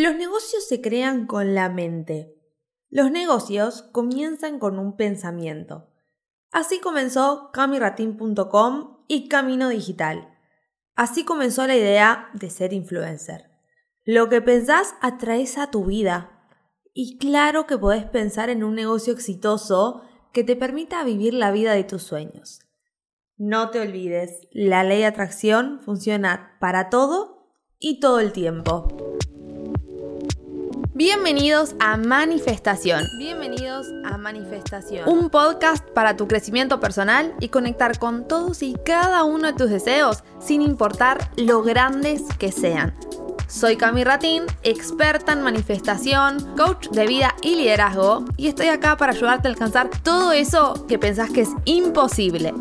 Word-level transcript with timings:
Los 0.00 0.14
negocios 0.14 0.64
se 0.68 0.80
crean 0.80 1.26
con 1.26 1.56
la 1.56 1.68
mente. 1.68 2.32
Los 2.88 3.10
negocios 3.10 3.82
comienzan 3.90 4.60
con 4.60 4.78
un 4.78 4.94
pensamiento. 4.94 5.90
Así 6.52 6.78
comenzó 6.78 7.50
camiratin.com 7.52 8.98
y 9.08 9.26
Camino 9.26 9.68
Digital. 9.68 10.38
Así 10.94 11.24
comenzó 11.24 11.66
la 11.66 11.74
idea 11.74 12.30
de 12.34 12.48
ser 12.48 12.74
influencer. 12.74 13.50
Lo 14.04 14.28
que 14.28 14.40
pensás 14.40 14.94
atraes 15.00 15.58
a 15.58 15.72
tu 15.72 15.86
vida. 15.86 16.48
Y 16.94 17.18
claro 17.18 17.66
que 17.66 17.76
podés 17.76 18.04
pensar 18.04 18.50
en 18.50 18.62
un 18.62 18.76
negocio 18.76 19.12
exitoso 19.12 20.02
que 20.32 20.44
te 20.44 20.54
permita 20.54 21.02
vivir 21.02 21.34
la 21.34 21.50
vida 21.50 21.72
de 21.72 21.82
tus 21.82 22.04
sueños. 22.04 22.60
No 23.36 23.70
te 23.70 23.80
olvides, 23.80 24.46
la 24.52 24.84
ley 24.84 24.98
de 24.98 25.06
atracción 25.06 25.80
funciona 25.82 26.56
para 26.60 26.88
todo 26.88 27.52
y 27.80 27.98
todo 27.98 28.20
el 28.20 28.30
tiempo. 28.30 29.08
Bienvenidos 30.98 31.76
a 31.78 31.96
Manifestación. 31.96 33.04
Bienvenidos 33.18 33.86
a 34.04 34.18
Manifestación. 34.18 35.08
Un 35.08 35.30
podcast 35.30 35.88
para 35.90 36.16
tu 36.16 36.26
crecimiento 36.26 36.80
personal 36.80 37.36
y 37.38 37.50
conectar 37.50 38.00
con 38.00 38.26
todos 38.26 38.64
y 38.64 38.74
cada 38.84 39.22
uno 39.22 39.46
de 39.46 39.52
tus 39.52 39.70
deseos, 39.70 40.24
sin 40.40 40.60
importar 40.60 41.30
lo 41.36 41.62
grandes 41.62 42.22
que 42.40 42.50
sean. 42.50 42.96
Soy 43.46 43.76
Cami 43.76 44.02
Ratín, 44.02 44.42
experta 44.64 45.34
en 45.34 45.42
manifestación, 45.42 46.44
coach 46.56 46.88
de 46.88 47.06
vida 47.06 47.32
y 47.42 47.54
liderazgo, 47.54 48.24
y 48.36 48.48
estoy 48.48 48.66
acá 48.66 48.96
para 48.96 49.12
ayudarte 49.12 49.46
a 49.46 49.52
alcanzar 49.52 49.90
todo 50.02 50.32
eso 50.32 50.84
que 50.88 50.98
pensás 50.98 51.30
que 51.30 51.42
es 51.42 51.50
imposible. 51.64 52.52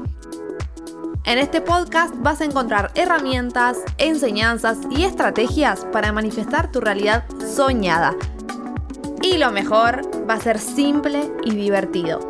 En 1.27 1.40
este 1.40 1.59
podcast 1.59 2.16
vas 2.20 2.40
a 2.40 2.45
encontrar 2.45 2.90
herramientas, 2.95 3.80
enseñanzas 3.98 4.77
y 4.90 5.04
estrategias 5.04 5.86
para 5.91 6.13
manifestar 6.13 6.72
tu 6.72 6.80
realidad 6.80 7.26
soñada. 7.53 8.16
Y 9.22 9.38
lo 9.38 9.52
mejor, 9.52 10.03
va 10.26 10.36
a 10.36 10.40
ser 10.40 10.58
simple 10.58 11.30
y 11.44 11.53
divertido. 11.53 12.22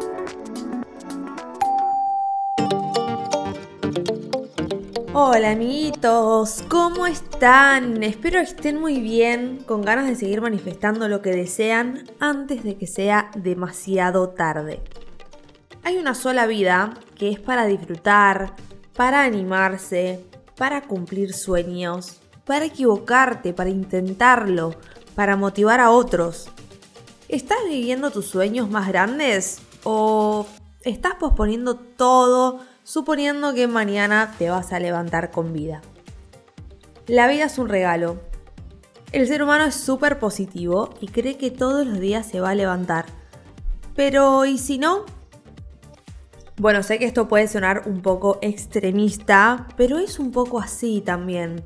Hola 5.14 5.52
amiguitos, 5.52 6.64
¿cómo 6.68 7.06
están? 7.06 8.02
Espero 8.02 8.40
que 8.40 8.46
estén 8.48 8.82
muy 8.82 9.00
bien, 9.00 9.60
con 9.68 9.84
ganas 9.84 10.08
de 10.08 10.16
seguir 10.16 10.42
manifestando 10.42 11.08
lo 11.08 11.22
que 11.22 11.30
desean 11.30 12.10
antes 12.20 12.64
de 12.64 12.78
que 12.78 12.88
sea 12.88 13.30
demasiado 13.36 14.30
tarde. 14.30 14.82
Hay 15.84 16.00
una 16.00 16.16
sola 16.16 16.48
vida 16.48 16.96
que 17.16 17.30
es 17.30 17.40
para 17.40 17.68
disfrutar, 17.68 18.54
para 18.98 19.24
animarse, 19.24 20.26
para 20.58 20.82
cumplir 20.82 21.32
sueños, 21.32 22.18
para 22.46 22.66
equivocarte, 22.66 23.54
para 23.54 23.70
intentarlo, 23.70 24.76
para 25.14 25.36
motivar 25.36 25.80
a 25.80 25.92
otros. 25.92 26.50
¿Estás 27.30 27.60
viviendo 27.70 28.10
tus 28.10 28.26
sueños 28.26 28.70
más 28.72 28.88
grandes 28.88 29.60
o 29.84 30.48
estás 30.82 31.14
posponiendo 31.16 31.76
todo 31.76 32.60
suponiendo 32.84 33.54
que 33.54 33.68
mañana 33.68 34.34
te 34.40 34.50
vas 34.50 34.74
a 34.74 34.80
levantar 34.80 35.30
con 35.30 35.54
vida? 35.54 35.82
La 37.06 37.28
vida 37.28 37.46
es 37.46 37.60
un 37.60 37.70
regalo. 37.70 38.18
El 39.12 39.28
ser 39.28 39.44
humano 39.44 39.66
es 39.66 39.76
súper 39.76 40.18
positivo 40.18 40.90
y 41.02 41.08
cree 41.08 41.38
que 41.38 41.52
todos 41.52 41.86
los 41.86 42.00
días 42.00 42.26
se 42.26 42.40
va 42.40 42.50
a 42.50 42.56
levantar. 42.56 43.06
Pero 43.96 44.46
¿y 44.46 44.58
si 44.58 44.80
no? 44.80 45.06
Bueno, 46.60 46.82
sé 46.82 46.98
que 46.98 47.06
esto 47.06 47.28
puede 47.28 47.48
sonar 47.48 47.84
un 47.86 48.02
poco 48.02 48.40
extremista, 48.42 49.68
pero 49.78 50.00
es 50.00 50.18
un 50.18 50.32
poco 50.32 50.60
así 50.60 51.02
también. 51.02 51.64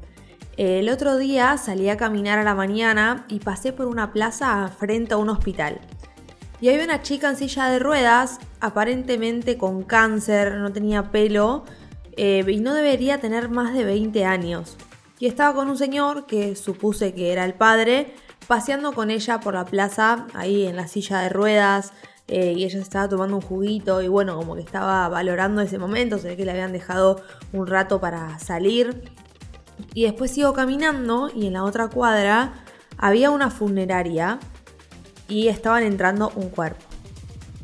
El 0.57 0.89
otro 0.89 1.17
día 1.17 1.57
salí 1.57 1.87
a 1.87 1.95
caminar 1.95 2.39
a 2.39 2.43
la 2.43 2.55
mañana 2.55 3.25
y 3.29 3.39
pasé 3.39 3.71
por 3.71 3.87
una 3.87 4.11
plaza 4.11 4.67
frente 4.67 5.13
a 5.13 5.17
un 5.17 5.29
hospital. 5.29 5.79
Y 6.59 6.67
había 6.67 6.83
una 6.83 7.01
chica 7.01 7.29
en 7.29 7.37
silla 7.37 7.69
de 7.69 7.79
ruedas, 7.79 8.39
aparentemente 8.59 9.57
con 9.57 9.83
cáncer, 9.83 10.57
no 10.57 10.73
tenía 10.73 11.09
pelo 11.09 11.63
eh, 12.17 12.43
y 12.45 12.59
no 12.59 12.73
debería 12.73 13.21
tener 13.21 13.47
más 13.47 13.73
de 13.73 13.85
20 13.85 14.25
años. 14.25 14.75
Y 15.19 15.27
estaba 15.27 15.55
con 15.55 15.69
un 15.69 15.77
señor 15.77 16.25
que 16.25 16.57
supuse 16.57 17.13
que 17.13 17.31
era 17.31 17.45
el 17.45 17.53
padre, 17.53 18.13
paseando 18.45 18.91
con 18.91 19.09
ella 19.09 19.39
por 19.39 19.53
la 19.53 19.63
plaza, 19.63 20.27
ahí 20.33 20.67
en 20.67 20.75
la 20.75 20.89
silla 20.89 21.21
de 21.21 21.29
ruedas, 21.29 21.93
eh, 22.27 22.53
y 22.55 22.63
ella 22.63 22.79
estaba 22.79 23.09
tomando 23.09 23.35
un 23.35 23.41
juguito 23.41 24.01
y 24.01 24.07
bueno, 24.07 24.35
como 24.35 24.55
que 24.55 24.61
estaba 24.61 25.07
valorando 25.09 25.61
ese 25.61 25.77
momento, 25.77 26.17
se 26.17 26.29
ve 26.29 26.37
que 26.37 26.45
le 26.45 26.51
habían 26.51 26.71
dejado 26.71 27.21
un 27.51 27.67
rato 27.67 27.99
para 27.99 28.39
salir. 28.39 29.11
Y 29.93 30.03
después 30.03 30.31
sigo 30.31 30.53
caminando 30.53 31.29
y 31.33 31.47
en 31.47 31.53
la 31.53 31.63
otra 31.63 31.89
cuadra 31.89 32.53
había 32.97 33.31
una 33.31 33.49
funeraria 33.49 34.39
y 35.27 35.47
estaban 35.47 35.83
entrando 35.83 36.31
un 36.35 36.49
cuerpo. 36.49 36.85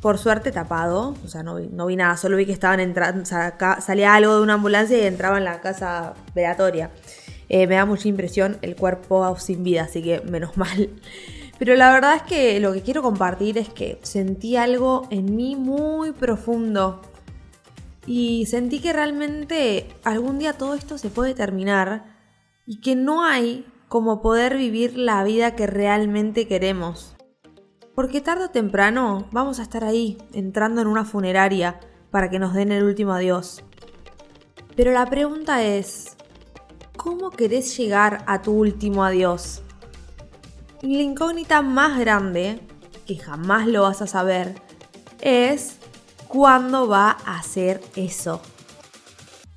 Por 0.02 0.18
suerte 0.18 0.52
tapado, 0.52 1.16
o 1.24 1.28
sea, 1.28 1.44
no 1.44 1.56
vi, 1.56 1.96
nada, 1.96 2.18
solo 2.18 2.38
vi 2.38 2.46
que 2.46 2.52
estaban 2.52 2.80
entrando, 2.80 3.26
salía 3.26 4.14
algo 4.14 4.36
de 4.36 4.42
una 4.42 4.54
ambulancia 4.54 4.98
y 4.98 5.06
entraba 5.06 5.38
en 5.38 5.44
la 5.44 5.62
casa 5.62 6.14
velatoria. 6.36 6.92
Eh, 7.50 7.68
me 7.68 7.76
da 7.76 7.86
mucha 7.86 8.08
impresión 8.08 8.58
el 8.62 8.76
cuerpo 8.76 9.36
sin 9.38 9.64
vida, 9.64 9.84
así 9.84 10.02
que 10.02 10.22
menos 10.22 10.58
mal. 10.58 10.90
Pero 11.60 11.76
la 11.76 11.92
verdad 11.92 12.16
es 12.16 12.24
que 12.24 12.60
lo 12.60 12.74
que 12.74 12.82
quiero 12.82 13.02
compartir 13.02 13.58
es 13.58 13.70
que 13.70 14.00
sentí 14.04 14.56
algo 14.56 15.08
en 15.10 15.36
mí 15.36 15.56
muy 15.56 16.12
profundo. 16.12 17.02
Y 18.06 18.46
sentí 18.46 18.80
que 18.80 18.94
realmente 18.94 19.88
algún 20.04 20.40
día 20.40 20.54
todo 20.54 20.76
esto 20.76 20.98
se 20.98 21.10
puede 21.10 21.34
terminar 21.34 22.16
y 22.66 22.80
que 22.80 22.96
no 22.96 23.24
hay 23.24 23.66
como 23.88 24.22
poder 24.22 24.58
vivir 24.58 24.98
la 24.98 25.24
vida 25.24 25.56
que 25.56 25.68
realmente 25.68 26.48
queremos. 26.48 27.16
Porque 27.96 28.22
tarde 28.22 28.46
o 28.46 28.50
temprano 28.50 29.28
vamos 29.32 29.60
a 29.60 29.64
estar 29.64 29.84
ahí, 29.84 30.18
entrando 30.34 30.82
en 30.82 30.88
una 30.88 31.06
funeraria 31.06 31.80
para 32.12 32.30
que 32.30 32.40
nos 32.40 32.54
den 32.54 32.72
el 32.72 32.84
último 32.84 33.14
adiós. 33.14 33.64
Pero 34.76 34.92
la 34.92 35.06
pregunta 35.08 35.64
es, 35.64 36.16
¿cómo 36.96 37.32
querés 37.32 37.76
llegar 37.76 38.24
a 38.28 38.42
tu 38.42 38.52
último 38.52 39.04
adiós? 39.04 39.64
La 40.82 41.02
incógnita 41.02 41.64
más 41.64 41.98
grande, 41.98 42.60
que 43.08 43.18
jamás 43.18 43.66
lo 43.66 43.82
vas 43.82 44.04
a 44.04 44.08
saber, 44.08 44.54
es 45.22 45.78
cuándo 46.28 46.88
va 46.88 47.18
a 47.26 47.40
hacer 47.40 47.82
eso. 47.96 48.42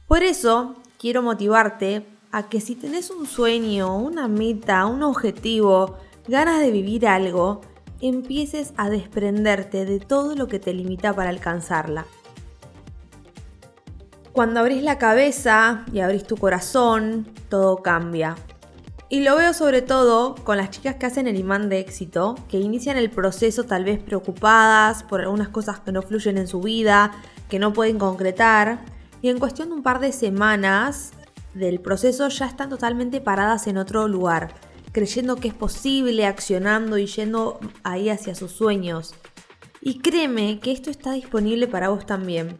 Por 0.06 0.22
eso 0.22 0.76
quiero 0.98 1.22
motivarte 1.22 2.06
a 2.32 2.48
que 2.48 2.62
si 2.62 2.74
tenés 2.74 3.10
un 3.10 3.26
sueño, 3.26 3.98
una 3.98 4.28
meta, 4.28 4.86
un 4.86 5.02
objetivo, 5.02 5.98
ganas 6.26 6.58
de 6.60 6.70
vivir 6.70 7.06
algo, 7.06 7.60
empieces 8.00 8.72
a 8.78 8.88
desprenderte 8.88 9.84
de 9.84 10.00
todo 10.00 10.34
lo 10.34 10.48
que 10.48 10.58
te 10.58 10.72
limita 10.72 11.12
para 11.12 11.28
alcanzarla. 11.28 12.06
Cuando 14.32 14.60
abrís 14.60 14.82
la 14.82 14.96
cabeza 14.96 15.84
y 15.92 16.00
abrís 16.00 16.24
tu 16.24 16.38
corazón, 16.38 17.28
todo 17.50 17.82
cambia. 17.82 18.36
Y 19.12 19.24
lo 19.24 19.36
veo 19.36 19.52
sobre 19.54 19.82
todo 19.82 20.36
con 20.36 20.56
las 20.56 20.70
chicas 20.70 20.94
que 20.94 21.04
hacen 21.04 21.26
el 21.26 21.36
imán 21.36 21.68
de 21.68 21.80
éxito, 21.80 22.36
que 22.48 22.58
inician 22.58 22.96
el 22.96 23.10
proceso 23.10 23.64
tal 23.64 23.84
vez 23.84 23.98
preocupadas 23.98 25.02
por 25.02 25.20
algunas 25.20 25.48
cosas 25.48 25.80
que 25.80 25.90
no 25.90 26.00
fluyen 26.00 26.38
en 26.38 26.46
su 26.46 26.60
vida, 26.60 27.10
que 27.48 27.58
no 27.58 27.72
pueden 27.72 27.98
concretar, 27.98 28.84
y 29.20 29.28
en 29.28 29.40
cuestión 29.40 29.70
de 29.70 29.74
un 29.74 29.82
par 29.82 29.98
de 29.98 30.12
semanas 30.12 31.10
del 31.54 31.80
proceso 31.80 32.28
ya 32.28 32.46
están 32.46 32.68
totalmente 32.68 33.20
paradas 33.20 33.66
en 33.66 33.78
otro 33.78 34.06
lugar, 34.06 34.54
creyendo 34.92 35.34
que 35.34 35.48
es 35.48 35.54
posible, 35.54 36.24
accionando 36.24 36.96
y 36.96 37.06
yendo 37.06 37.58
ahí 37.82 38.10
hacia 38.10 38.36
sus 38.36 38.52
sueños. 38.52 39.16
Y 39.80 39.98
créeme 39.98 40.60
que 40.60 40.70
esto 40.70 40.88
está 40.88 41.10
disponible 41.14 41.66
para 41.66 41.88
vos 41.88 42.06
también. 42.06 42.58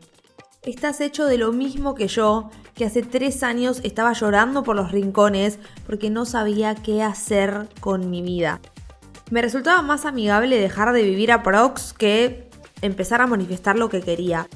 Estás 0.63 1.01
hecho 1.01 1.27
de 1.27 1.39
lo 1.39 1.53
mismo 1.53 1.95
que 1.95 2.09
yo, 2.09 2.51
que 2.75 2.85
hace 2.85 3.03
tres 3.03 3.43
años 3.43 3.81
estaba 3.85 4.13
llorando 4.13 4.63
por 4.63 4.77
los 4.77 4.93
rincones 4.93 5.59
porque 5.87 6.11
no 6.11 6.25
sabía 6.25 6.75
qué 6.75 7.03
hacer 7.03 7.69
con 7.81 8.11
mi 8.11 8.23
vida. 8.23 8.61
Me 9.31 9.43
resultaba 9.43 9.83
más 9.83 10.07
amigable 10.07 10.59
dejar 10.59 10.93
de 10.93 11.03
vivir 11.03 11.31
a 11.31 11.43
prox 11.43 11.93
que 11.93 12.49
empezar 12.83 13.21
a 13.21 13.27
manifestar 13.27 13.79
lo 13.79 13.89
que 13.89 14.01
quería. 14.01 14.49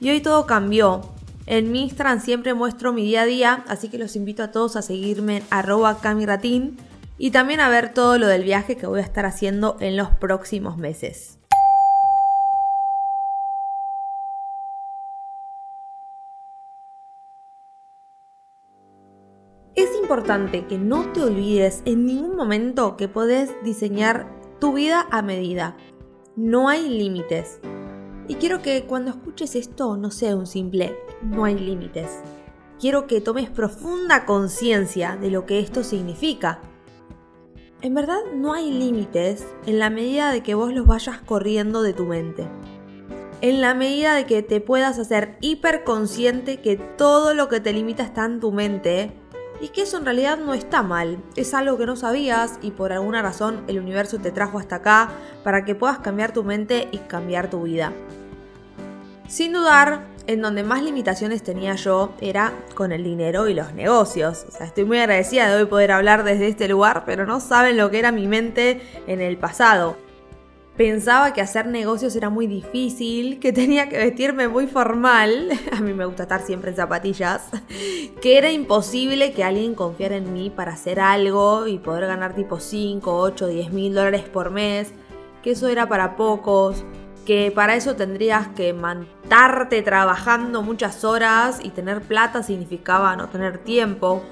Y 0.00 0.10
hoy 0.10 0.20
todo 0.20 0.46
cambió. 0.46 1.00
En 1.46 1.72
mi 1.72 1.82
Instagram 1.82 2.20
siempre 2.20 2.54
muestro 2.54 2.92
mi 2.92 3.04
día 3.04 3.22
a 3.22 3.26
día, 3.26 3.64
así 3.68 3.88
que 3.88 3.98
los 3.98 4.16
invito 4.16 4.42
a 4.42 4.50
todos 4.50 4.76
a 4.76 4.82
seguirme 4.82 5.38
en 5.38 5.44
arroba 5.50 5.98
camiratín 6.00 6.76
y 7.18 7.30
también 7.30 7.60
a 7.60 7.68
ver 7.68 7.94
todo 7.94 8.18
lo 8.18 8.26
del 8.26 8.42
viaje 8.42 8.76
que 8.76 8.86
voy 8.86 9.00
a 9.00 9.04
estar 9.04 9.26
haciendo 9.26 9.76
en 9.80 9.96
los 9.96 10.10
próximos 10.10 10.76
meses. 10.76 11.35
Importante 20.06 20.66
que 20.66 20.78
no 20.78 21.10
te 21.10 21.20
olvides 21.20 21.82
en 21.84 22.06
ningún 22.06 22.36
momento 22.36 22.96
que 22.96 23.08
podés 23.08 23.50
diseñar 23.64 24.32
tu 24.60 24.72
vida 24.72 25.04
a 25.10 25.20
medida. 25.20 25.76
No 26.36 26.68
hay 26.68 26.88
límites. 26.88 27.58
Y 28.28 28.36
quiero 28.36 28.62
que 28.62 28.84
cuando 28.84 29.10
escuches 29.10 29.56
esto 29.56 29.96
no 29.96 30.12
sea 30.12 30.36
un 30.36 30.46
simple 30.46 30.96
no 31.22 31.44
hay 31.44 31.58
límites. 31.58 32.20
Quiero 32.78 33.08
que 33.08 33.20
tomes 33.20 33.50
profunda 33.50 34.26
conciencia 34.26 35.16
de 35.16 35.28
lo 35.28 35.44
que 35.44 35.58
esto 35.58 35.82
significa. 35.82 36.60
en 37.82 37.92
verdad 37.92 38.20
no 38.32 38.54
hay 38.54 38.70
límites 38.70 39.44
en 39.66 39.80
la 39.80 39.90
medida 39.90 40.30
de 40.30 40.44
que 40.44 40.54
vos 40.54 40.72
los 40.72 40.86
vayas 40.86 41.20
corriendo 41.20 41.82
de 41.82 41.94
tu 41.94 42.06
mente. 42.06 42.46
En 43.40 43.60
la 43.60 43.74
medida 43.74 44.14
de 44.14 44.24
que 44.24 44.44
te 44.44 44.60
puedas 44.60 45.00
hacer 45.00 45.36
hiperconsciente 45.40 46.60
que 46.60 46.76
todo 46.76 47.34
lo 47.34 47.48
que 47.48 47.58
te 47.58 47.72
limita 47.72 48.04
está 48.04 48.24
en 48.24 48.38
tu 48.38 48.52
mente 48.52 49.25
y 49.60 49.68
que 49.68 49.82
eso 49.82 49.96
en 49.96 50.04
realidad 50.04 50.38
no 50.38 50.54
está 50.54 50.82
mal, 50.82 51.18
es 51.36 51.54
algo 51.54 51.78
que 51.78 51.86
no 51.86 51.96
sabías 51.96 52.58
y 52.62 52.70
por 52.70 52.92
alguna 52.92 53.22
razón 53.22 53.62
el 53.68 53.78
universo 53.78 54.18
te 54.18 54.32
trajo 54.32 54.58
hasta 54.58 54.76
acá 54.76 55.10
para 55.42 55.64
que 55.64 55.74
puedas 55.74 55.98
cambiar 55.98 56.32
tu 56.32 56.44
mente 56.44 56.88
y 56.92 56.98
cambiar 56.98 57.50
tu 57.50 57.62
vida. 57.62 57.92
Sin 59.28 59.52
dudar, 59.52 60.02
en 60.26 60.42
donde 60.42 60.62
más 60.62 60.82
limitaciones 60.82 61.42
tenía 61.42 61.74
yo 61.74 62.12
era 62.20 62.52
con 62.74 62.92
el 62.92 63.04
dinero 63.04 63.48
y 63.48 63.54
los 63.54 63.72
negocios. 63.74 64.44
O 64.48 64.52
sea, 64.52 64.66
estoy 64.66 64.84
muy 64.84 64.98
agradecida 64.98 65.48
de 65.48 65.62
hoy 65.62 65.66
poder 65.66 65.92
hablar 65.92 66.24
desde 66.24 66.48
este 66.48 66.68
lugar, 66.68 67.04
pero 67.06 67.26
no 67.26 67.40
saben 67.40 67.76
lo 67.76 67.90
que 67.90 67.98
era 67.98 68.12
mi 68.12 68.26
mente 68.26 68.80
en 69.06 69.20
el 69.20 69.36
pasado. 69.36 69.96
Pensaba 70.76 71.32
que 71.32 71.40
hacer 71.40 71.66
negocios 71.66 72.14
era 72.16 72.28
muy 72.28 72.46
difícil, 72.46 73.40
que 73.40 73.50
tenía 73.50 73.88
que 73.88 73.96
vestirme 73.96 74.46
muy 74.46 74.66
formal, 74.66 75.48
a 75.72 75.80
mí 75.80 75.94
me 75.94 76.04
gusta 76.04 76.24
estar 76.24 76.42
siempre 76.42 76.70
en 76.70 76.76
zapatillas, 76.76 77.44
que 78.20 78.36
era 78.36 78.50
imposible 78.52 79.32
que 79.32 79.42
alguien 79.42 79.74
confiara 79.74 80.16
en 80.16 80.34
mí 80.34 80.50
para 80.50 80.72
hacer 80.72 81.00
algo 81.00 81.66
y 81.66 81.78
poder 81.78 82.06
ganar 82.06 82.34
tipo 82.34 82.60
5, 82.60 83.16
8, 83.16 83.46
10 83.46 83.72
mil 83.72 83.94
dólares 83.94 84.24
por 84.24 84.50
mes, 84.50 84.92
que 85.42 85.52
eso 85.52 85.68
era 85.68 85.88
para 85.88 86.14
pocos, 86.14 86.84
que 87.24 87.50
para 87.50 87.74
eso 87.74 87.96
tendrías 87.96 88.48
que 88.48 88.74
mantarte 88.74 89.80
trabajando 89.80 90.62
muchas 90.62 91.04
horas 91.04 91.58
y 91.62 91.70
tener 91.70 92.02
plata 92.02 92.42
significaba 92.42 93.16
no 93.16 93.28
tener 93.28 93.58
tiempo. 93.58 94.22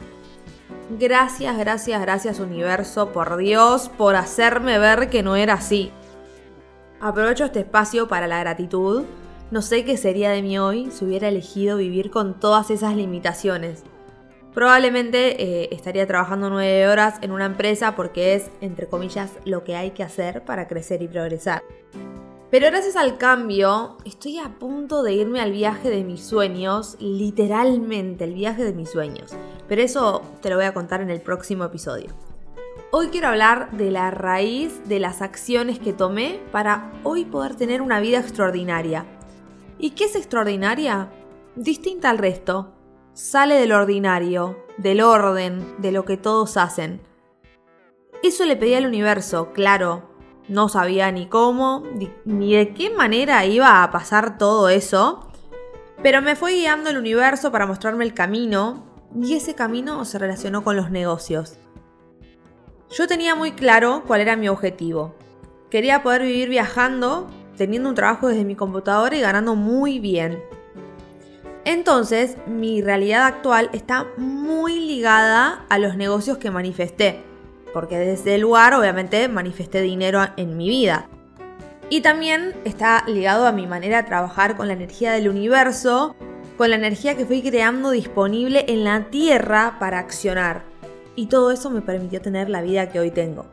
Gracias, 0.91 1.57
gracias, 1.57 2.01
gracias 2.03 2.39
universo, 2.39 3.13
por 3.13 3.39
Dios, 3.39 3.89
por 3.89 4.15
hacerme 4.15 4.79
ver 4.79 5.09
que 5.09 5.23
no 5.23 5.37
era 5.37 5.55
así. 5.55 5.91
Aprovecho 7.05 7.45
este 7.45 7.61
espacio 7.61 8.09
para 8.09 8.27
la 8.27 8.41
gratitud. 8.41 9.05
No 9.51 9.61
sé 9.61 9.85
qué 9.85 9.99
sería 9.99 10.31
de 10.31 10.41
mí 10.41 10.59
hoy 10.59 10.91
si 10.91 11.05
hubiera 11.05 11.29
elegido 11.29 11.77
vivir 11.77 12.11
con 12.11 12.41
todas 12.41 12.71
esas 12.71 12.97
limitaciones. 12.97 13.83
Probablemente 14.55 15.43
eh, 15.43 15.69
estaría 15.71 16.07
trabajando 16.07 16.49
nueve 16.49 16.89
horas 16.89 17.17
en 17.21 17.33
una 17.33 17.45
empresa 17.45 17.95
porque 17.95 18.33
es, 18.35 18.51
entre 18.63 18.87
comillas, 18.87 19.33
lo 19.45 19.65
que 19.65 19.77
hay 19.77 19.91
que 19.91 20.03
hacer 20.03 20.47
para 20.47 20.67
crecer 20.67 21.03
y 21.03 21.09
progresar. 21.09 21.63
Pero 22.51 22.69
gracias 22.69 22.97
al 22.97 23.19
cambio, 23.19 23.99
estoy 24.07 24.39
a 24.39 24.59
punto 24.59 25.03
de 25.03 25.13
irme 25.13 25.43
al 25.43 25.53
viaje 25.53 25.91
de 25.91 26.05
mis 26.05 26.25
sueños, 26.25 26.97
literalmente 27.01 28.25
el 28.25 28.33
viaje 28.33 28.65
de 28.65 28.73
mis 28.73 28.89
sueños. 28.89 29.33
Pero 29.69 29.83
eso 29.83 30.23
te 30.41 30.49
lo 30.49 30.57
voy 30.57 30.65
a 30.65 30.73
contar 30.73 31.03
en 31.03 31.11
el 31.11 31.21
próximo 31.21 31.65
episodio. 31.65 32.34
Hoy 32.97 33.09
quiero 33.09 33.27
hablar 33.27 33.73
de 33.73 33.91
la 33.91 34.13
raíz 34.13 34.89
de 34.89 35.01
las 35.01 35.21
acciones 35.21 35.81
que 35.81 35.93
tomé 35.93 36.41
para 36.53 36.93
hoy 37.03 37.25
poder 37.25 37.57
tener 37.57 37.83
una 37.83 37.99
vida 37.99 38.21
extraordinaria. 38.21 39.05
¿Y 39.81 39.91
qué 39.91 40.05
es 40.05 40.15
extraordinaria? 40.15 41.09
Distinta 41.57 42.09
al 42.09 42.19
resto. 42.19 42.73
Sale 43.13 43.57
del 43.57 43.73
ordinario, 43.73 44.65
del 44.77 45.01
orden, 45.01 45.75
de 45.79 45.91
lo 45.91 46.05
que 46.05 46.17
todos 46.17 46.57
hacen. 46.57 47.01
Eso 48.23 48.45
le 48.45 48.55
pedí 48.55 48.75
al 48.75 48.87
universo, 48.87 49.53
claro, 49.53 50.15
no 50.47 50.69
sabía 50.69 51.11
ni 51.11 51.27
cómo, 51.27 51.83
ni 52.25 52.55
de 52.55 52.75
qué 52.75 52.91
manera 52.91 53.45
iba 53.45 53.83
a 53.83 53.91
pasar 53.91 54.39
todo 54.39 54.69
eso, 54.69 55.33
pero 56.01 56.23
me 56.23 56.37
fue 56.37 56.53
guiando 56.53 56.91
el 56.91 56.99
universo 56.99 57.51
para 57.51 57.67
mostrarme 57.67 58.05
el 58.05 58.15
camino 58.15 58.85
y 59.21 59.35
ese 59.35 59.57
camino 59.57 60.05
se 60.05 60.21
relacionó 60.21 60.63
con 60.63 60.77
los 60.77 60.93
negocios. 60.93 61.59
Yo 62.91 63.07
tenía 63.07 63.35
muy 63.35 63.53
claro 63.53 64.05
cuál 64.07 64.21
era 64.21 64.37
mi 64.37 64.49
objetivo. 64.49 65.15
Quería 65.71 66.03
poder 66.03 66.23
vivir 66.23 66.49
viajando, 66.49 67.29
teniendo 67.57 67.89
un 67.89 67.95
trabajo 67.95 68.29
desde 68.29 68.45
mi 68.45 68.55
computadora 68.55 69.17
y 69.17 69.21
ganando 69.21 69.55
muy 69.55 69.99
bien. 69.99 70.43
Entonces, 71.65 72.37
mi 72.47 72.83
realidad 72.83 73.27
actual 73.27 73.71
está 73.73 74.07
muy 74.17 74.79
ligada 74.81 75.65
a 75.69 75.79
los 75.79 75.97
negocios 75.97 76.39
que 76.39 76.51
manifesté 76.51 77.23
porque 77.75 77.99
desde 77.99 78.37
el 78.37 78.43
lugar 78.43 78.73
obviamente 78.73 79.29
manifesté 79.29 79.83
dinero 79.83 80.25
en 80.37 80.57
mi 80.57 80.69
vida. 80.69 81.09
Y 81.91 82.01
también 82.01 82.55
está 82.65 83.05
ligado 83.09 83.47
a 83.47 83.53
mi 83.53 83.67
manera 83.67 84.01
de 84.01 84.09
trabajar 84.09 84.57
con 84.57 84.69
la 84.69 84.75
energía 84.75 85.13
del 85.13 85.29
universo, 85.29 86.15
con 86.57 86.71
la 86.71 86.77
energía 86.77 87.17
que 87.17 87.27
fui 87.27 87.43
creando 87.43 87.91
disponible 87.91 88.65
en 88.69 88.85
la 88.85 89.11
Tierra 89.11 89.77
para 89.81 89.99
accionar. 89.99 90.63
Y 91.17 91.27
todo 91.27 91.51
eso 91.51 91.71
me 91.71 91.81
permitió 91.81 92.21
tener 92.21 92.51
la 92.51 92.63
vida 92.63 92.91
que 92.91 93.01
hoy 93.01 93.11
tengo. 93.11 93.47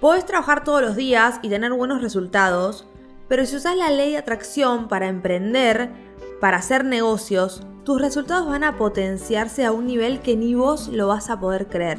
Podés 0.00 0.26
trabajar 0.26 0.64
todos 0.64 0.82
los 0.82 0.96
días 0.96 1.38
y 1.42 1.48
tener 1.48 1.72
buenos 1.72 2.02
resultados, 2.02 2.86
pero 3.28 3.46
si 3.46 3.56
usas 3.56 3.76
la 3.76 3.90
ley 3.90 4.12
de 4.12 4.18
atracción 4.18 4.88
para 4.88 5.08
emprender, 5.08 5.90
para 6.40 6.58
hacer 6.58 6.84
negocios, 6.84 7.62
tus 7.84 8.00
resultados 8.00 8.46
van 8.46 8.64
a 8.64 8.76
potenciarse 8.76 9.64
a 9.64 9.72
un 9.72 9.86
nivel 9.86 10.20
que 10.20 10.36
ni 10.36 10.54
vos 10.54 10.88
lo 10.88 11.08
vas 11.08 11.30
a 11.30 11.40
poder 11.40 11.68
creer. 11.68 11.98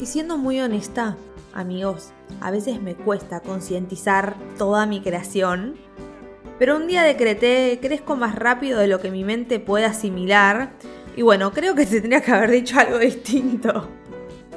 Y 0.00 0.06
siendo 0.06 0.36
muy 0.36 0.60
honesta, 0.60 1.16
amigos, 1.54 2.10
a 2.40 2.50
veces 2.50 2.80
me 2.82 2.94
cuesta 2.94 3.40
concientizar 3.40 4.34
toda 4.58 4.84
mi 4.86 5.00
creación, 5.00 5.76
pero 6.58 6.76
un 6.76 6.86
día 6.86 7.02
decreté, 7.02 7.78
crezco 7.80 8.16
más 8.16 8.34
rápido 8.34 8.78
de 8.78 8.86
lo 8.86 9.00
que 9.00 9.10
mi 9.10 9.24
mente 9.24 9.60
puede 9.60 9.84
asimilar, 9.84 10.72
y 11.16 11.22
bueno, 11.22 11.52
creo 11.52 11.74
que 11.74 11.86
se 11.86 12.00
tendría 12.00 12.22
que 12.22 12.32
haber 12.32 12.50
dicho 12.50 12.78
algo 12.78 12.98
distinto. 12.98 13.88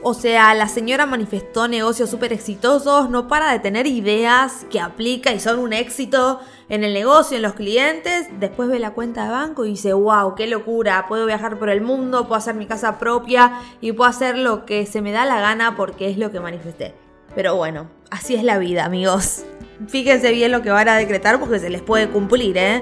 O 0.07 0.13
sea, 0.13 0.53
la 0.53 0.67
señora 0.67 1.07
manifestó 1.07 1.67
negocios 1.67 2.11
súper 2.11 2.31
exitosos, 2.31 3.09
no 3.09 3.27
para 3.27 3.51
de 3.51 3.57
tener 3.57 3.87
ideas 3.87 4.65
que 4.69 4.79
aplica 4.79 5.33
y 5.33 5.39
son 5.39 5.57
un 5.57 5.73
éxito, 5.73 6.39
en 6.69 6.83
el 6.83 6.93
negocio, 6.93 7.37
en 7.37 7.43
los 7.43 7.53
clientes, 7.53 8.27
después 8.39 8.69
ve 8.69 8.79
la 8.79 8.91
cuenta 8.91 9.25
de 9.25 9.31
banco 9.31 9.65
y 9.65 9.71
dice, 9.71 9.93
wow, 9.93 10.35
qué 10.35 10.47
locura, 10.47 11.05
puedo 11.07 11.25
viajar 11.25 11.57
por 11.57 11.69
el 11.69 11.81
mundo, 11.81 12.27
puedo 12.27 12.35
hacer 12.35 12.55
mi 12.55 12.65
casa 12.65 12.99
propia 12.99 13.59
y 13.81 13.91
puedo 13.93 14.09
hacer 14.09 14.37
lo 14.37 14.65
que 14.65 14.85
se 14.85 15.01
me 15.01 15.11
da 15.11 15.25
la 15.25 15.39
gana 15.39 15.75
porque 15.75 16.09
es 16.09 16.17
lo 16.17 16.31
que 16.31 16.39
manifesté. 16.39 16.93
Pero 17.33 17.55
bueno, 17.55 17.89
así 18.09 18.35
es 18.35 18.43
la 18.43 18.57
vida, 18.57 18.85
amigos. 18.85 19.43
Fíjense 19.87 20.31
bien 20.31 20.51
lo 20.51 20.61
que 20.61 20.71
van 20.71 20.87
a 20.87 20.95
decretar 20.95 21.39
porque 21.39 21.59
se 21.59 21.69
les 21.69 21.81
puede 21.81 22.09
cumplir, 22.09 22.57
¿eh? 22.57 22.81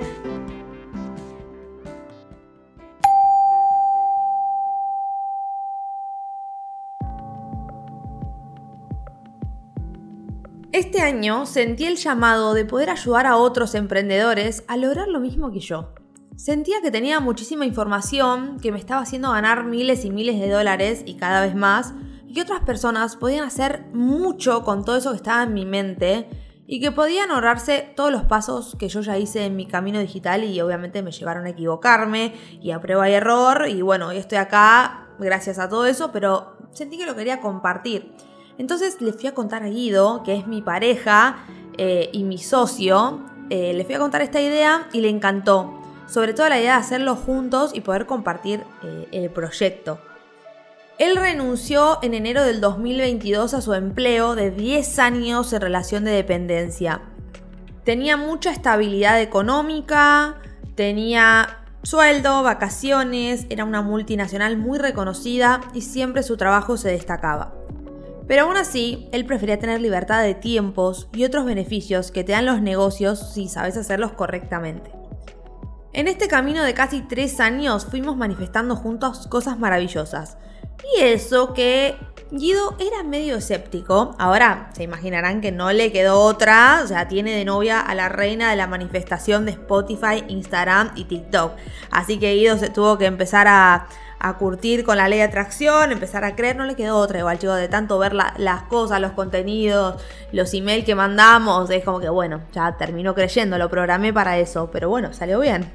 Este 10.94 11.06
año 11.06 11.48
sentí 11.48 11.86
el 11.86 11.96
llamado 11.96 12.54
de 12.54 12.66
poder 12.66 12.92
ayudar 12.92 13.26
a 13.26 13.38
otros 13.38 13.74
emprendedores 13.74 14.64
a 14.68 14.78
lograr 14.78 15.08
lo 15.08 15.20
mismo 15.20 15.52
que 15.52 15.60
yo. 15.60 15.92
Sentía 16.36 16.82
que 16.84 16.92
tenía 16.92 17.20
muchísima 17.20 17.66
información 17.66 18.60
que 18.60 18.72
me 18.72 18.78
estaba 18.78 19.02
haciendo 19.02 19.32
ganar 19.32 19.64
miles 19.64 20.06
y 20.06 20.12
miles 20.12 20.40
de 20.40 20.52
dólares 20.52 21.02
y 21.04 21.16
cada 21.16 21.42
vez 21.42 21.56
más, 21.56 21.96
y 22.28 22.36
que 22.36 22.44
otras 22.44 22.60
personas 22.60 23.16
podían 23.16 23.44
hacer 23.44 23.88
mucho 23.92 24.64
con 24.64 24.86
todo 24.86 24.98
eso 24.98 25.10
que 25.10 25.16
estaba 25.16 25.42
en 25.42 25.56
mi 25.56 25.66
mente 25.66 26.30
y 26.68 26.80
que 26.80 26.92
podían 26.92 27.32
ahorrarse 27.32 27.92
todos 27.96 28.12
los 28.12 28.26
pasos 28.26 28.76
que 28.78 28.88
yo 28.88 29.02
ya 29.02 29.18
hice 29.18 29.46
en 29.46 29.56
mi 29.56 29.66
camino 29.66 29.98
digital 29.98 30.44
y 30.44 30.62
obviamente 30.62 31.02
me 31.02 31.12
llevaron 31.12 31.48
a 31.48 31.50
equivocarme 31.50 32.36
y 32.62 32.70
a 32.70 32.80
prueba 32.80 33.10
y 33.10 33.14
error 33.14 33.66
y 33.68 33.82
bueno, 33.82 34.12
estoy 34.12 34.38
acá 34.38 35.08
gracias 35.18 35.58
a 35.58 35.68
todo 35.68 35.88
eso, 35.88 36.12
pero 36.12 36.56
sentí 36.72 37.00
que 37.00 37.08
lo 37.08 37.16
quería 37.16 37.40
compartir. 37.40 38.14
Entonces 38.58 39.02
le 39.02 39.14
fui 39.14 39.28
a 39.28 39.34
contar 39.34 39.64
a 39.64 39.68
Guido, 39.68 40.24
que 40.24 40.36
es 40.36 40.48
mi 40.48 40.62
pareja 40.62 41.38
eh, 41.78 42.10
y 42.14 42.24
mi 42.24 42.38
socio, 42.38 43.22
eh, 43.50 43.74
le 43.74 43.84
fui 43.86 43.96
a 43.96 44.00
contar 44.00 44.22
esta 44.22 44.42
idea 44.42 44.88
y 44.94 45.02
le 45.02 45.10
encantó. 45.10 45.80
Sobre 46.08 46.34
todo 46.34 46.50
la 46.50 46.60
idea 46.60 46.74
de 46.74 46.80
hacerlo 46.80 47.16
juntos 47.16 47.72
y 47.74 47.82
poder 47.82 48.06
compartir 48.06 48.64
eh, 48.84 49.08
el 49.12 49.30
proyecto. 49.30 50.00
Él 51.00 51.16
renunció 51.16 51.98
en 52.04 52.14
enero 52.14 52.44
del 52.44 52.62
2022 52.62 53.54
a 53.56 53.62
su 53.62 53.74
empleo 53.74 54.36
de 54.36 54.52
10 54.52 55.00
años 55.00 55.52
en 55.52 55.62
relación 55.62 56.04
de 56.04 56.12
dependencia. 56.12 57.02
Tenía 57.84 58.16
mucha 58.16 58.52
estabilidad 58.52 59.20
económica, 59.20 60.38
tenía 60.76 61.64
sueldo, 61.82 62.44
vacaciones, 62.44 63.48
era 63.50 63.66
una 63.66 63.82
multinacional 63.82 64.56
muy 64.56 64.78
reconocida 64.78 65.62
y 65.74 65.82
siempre 65.82 66.24
su 66.24 66.38
trabajo 66.38 66.78
se 66.78 66.90
destacaba. 66.90 67.63
Pero 68.28 68.44
aún 68.44 68.58
así, 68.58 69.10
él 69.12 69.26
prefería 69.26 69.60
tener 69.60 69.82
libertad 69.82 70.24
de 70.24 70.34
tiempos 70.34 71.10
y 71.14 71.26
otros 71.26 71.46
beneficios 71.46 72.12
que 72.12 72.24
te 72.24 72.32
dan 72.32 72.46
los 72.46 72.62
negocios 72.62 73.34
si 73.34 73.50
sabes 73.50 73.78
hacerlos 73.78 74.14
correctamente. 74.14 74.92
En 75.92 76.08
este 76.08 76.28
camino 76.28 76.64
de 76.64 76.74
casi 76.74 77.02
tres 77.02 77.40
años 77.40 77.86
fuimos 77.86 78.18
manifestando 78.18 78.76
juntos 78.76 79.28
cosas 79.28 79.60
maravillosas. 79.60 80.38
Y 80.98 81.02
eso 81.02 81.54
que 81.54 81.96
Guido 82.32 82.76
era 82.80 83.04
medio 83.04 83.36
escéptico. 83.36 84.16
Ahora 84.18 84.72
se 84.74 84.82
imaginarán 84.82 85.40
que 85.40 85.52
no 85.52 85.72
le 85.72 85.92
quedó 85.92 86.20
otra. 86.22 86.82
O 86.84 86.88
sea, 86.88 87.08
tiene 87.08 87.32
de 87.32 87.46
novia 87.46 87.80
a 87.80 87.94
la 87.94 88.10
reina 88.10 88.50
de 88.50 88.56
la 88.56 88.66
manifestación 88.66 89.46
de 89.46 89.52
Spotify, 89.52 90.24
Instagram 90.28 90.92
y 90.96 91.06
TikTok. 91.06 91.54
Así 91.92 92.18
que 92.18 92.34
Guido 92.34 92.58
se 92.58 92.70
tuvo 92.70 92.98
que 92.98 93.06
empezar 93.06 93.48
a, 93.48 93.88
a 94.24 94.38
curtir 94.38 94.86
con 94.86 94.96
la 94.96 95.10
ley 95.10 95.20
de 95.20 95.26
atracción, 95.26 95.92
empezar 95.92 96.24
a 96.24 96.34
creer, 96.34 96.56
no 96.56 96.64
le 96.64 96.76
quedó 96.76 96.98
otra 96.98 97.20
igual, 97.20 97.38
chicos, 97.38 97.58
de 97.58 97.68
tanto 97.68 98.00
ver 98.00 98.14
las 98.14 98.64
cosas, 98.70 99.02
los 99.02 99.12
contenidos, 99.12 100.02
los 100.32 100.54
emails 100.54 100.86
que 100.86 100.96
mandamos, 100.96 101.70
es 101.70 101.84
como 101.84 102.00
que 102.00 102.08
bueno, 102.08 102.42
ya 102.54 102.78
terminó 102.78 103.14
creyendo, 103.14 103.58
lo 103.58 103.70
programé 103.70 104.14
para 104.14 104.38
eso, 104.38 104.70
pero 104.72 104.88
bueno, 104.90 105.14
salió 105.14 105.42
bien. 105.42 105.70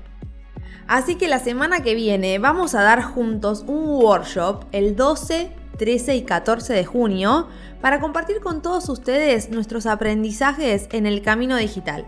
Así 0.86 1.16
que 1.16 1.28
la 1.28 1.40
semana 1.40 1.82
que 1.82 1.94
viene 1.94 2.38
vamos 2.38 2.74
a 2.74 2.82
dar 2.82 3.02
juntos 3.02 3.64
un 3.66 3.84
workshop 4.02 4.64
el 4.72 4.96
12, 4.96 5.52
13 5.76 6.16
y 6.16 6.22
14 6.22 6.72
de 6.72 6.86
junio 6.86 7.48
para 7.82 8.00
compartir 8.00 8.40
con 8.40 8.62
todos 8.62 8.88
ustedes 8.88 9.50
nuestros 9.50 9.84
aprendizajes 9.84 10.88
en 10.92 11.04
el 11.04 11.20
camino 11.20 11.56
digital 11.56 12.06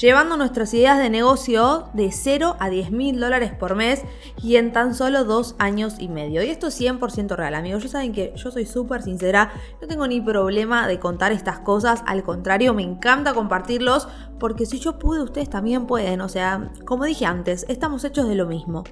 llevando 0.00 0.36
nuestras 0.36 0.74
ideas 0.74 0.98
de 0.98 1.08
negocio 1.08 1.88
de 1.92 2.10
0 2.10 2.56
a 2.58 2.68
10 2.68 2.90
mil 2.90 3.20
dólares 3.20 3.52
por 3.52 3.76
mes 3.76 4.02
y 4.42 4.56
en 4.56 4.72
tan 4.72 4.94
solo 4.94 5.24
dos 5.24 5.54
años 5.58 5.96
y 5.98 6.08
medio. 6.08 6.42
Y 6.42 6.50
esto 6.50 6.66
es 6.66 6.80
100% 6.80 7.36
real, 7.36 7.54
amigos. 7.54 7.84
Ya 7.84 7.88
saben 7.88 8.12
que 8.12 8.32
yo 8.36 8.50
soy 8.50 8.66
súper 8.66 9.02
sincera, 9.02 9.52
no 9.80 9.86
tengo 9.86 10.06
ni 10.06 10.20
problema 10.20 10.88
de 10.88 10.98
contar 10.98 11.32
estas 11.32 11.60
cosas, 11.60 12.02
al 12.06 12.24
contrario, 12.24 12.74
me 12.74 12.82
encanta 12.82 13.34
compartirlos 13.34 14.08
porque 14.40 14.66
si 14.66 14.80
yo 14.80 14.98
pude, 14.98 15.22
ustedes 15.22 15.48
también 15.48 15.86
pueden. 15.86 16.20
O 16.20 16.28
sea, 16.28 16.72
como 16.84 17.04
dije 17.04 17.26
antes, 17.26 17.64
estamos 17.68 18.04
hechos 18.04 18.28
de 18.28 18.34
lo 18.34 18.46
mismo. 18.46 18.84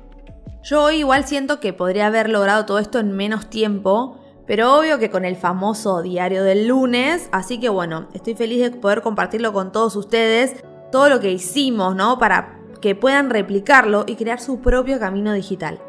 Yo 0.63 0.85
hoy 0.85 0.99
igual 0.99 1.27
siento 1.27 1.59
que 1.59 1.73
podría 1.73 2.07
haber 2.07 2.29
logrado 2.29 2.65
todo 2.65 2.79
esto 2.79 3.01
en 3.01 3.11
menos 3.11 3.51
tiempo, 3.51 4.19
pero 4.47 4.79
obvio 4.79 5.01
que 5.01 5.11
con 5.11 5.25
el 5.25 5.35
famoso 5.35 6.03
diario 6.03 6.45
del 6.45 6.69
lunes, 6.69 7.29
así 7.33 7.59
que 7.59 7.69
bueno, 7.69 8.07
estoy 8.15 8.35
feliz 8.35 8.61
de 8.61 8.71
poder 8.71 9.03
compartirlo 9.03 9.53
con 9.53 9.73
todos 9.73 9.97
ustedes 9.97 10.63
todo 10.93 11.09
lo 11.09 11.19
que 11.19 11.33
hicimos, 11.33 11.97
¿no? 11.97 12.21
Para 12.21 12.61
que 12.81 12.95
puedan 12.95 13.31
replicarlo 13.31 14.05
y 14.07 14.15
crear 14.15 14.41
su 14.41 14.61
propio 14.61 15.01
camino 15.01 15.33
digital. 15.33 15.81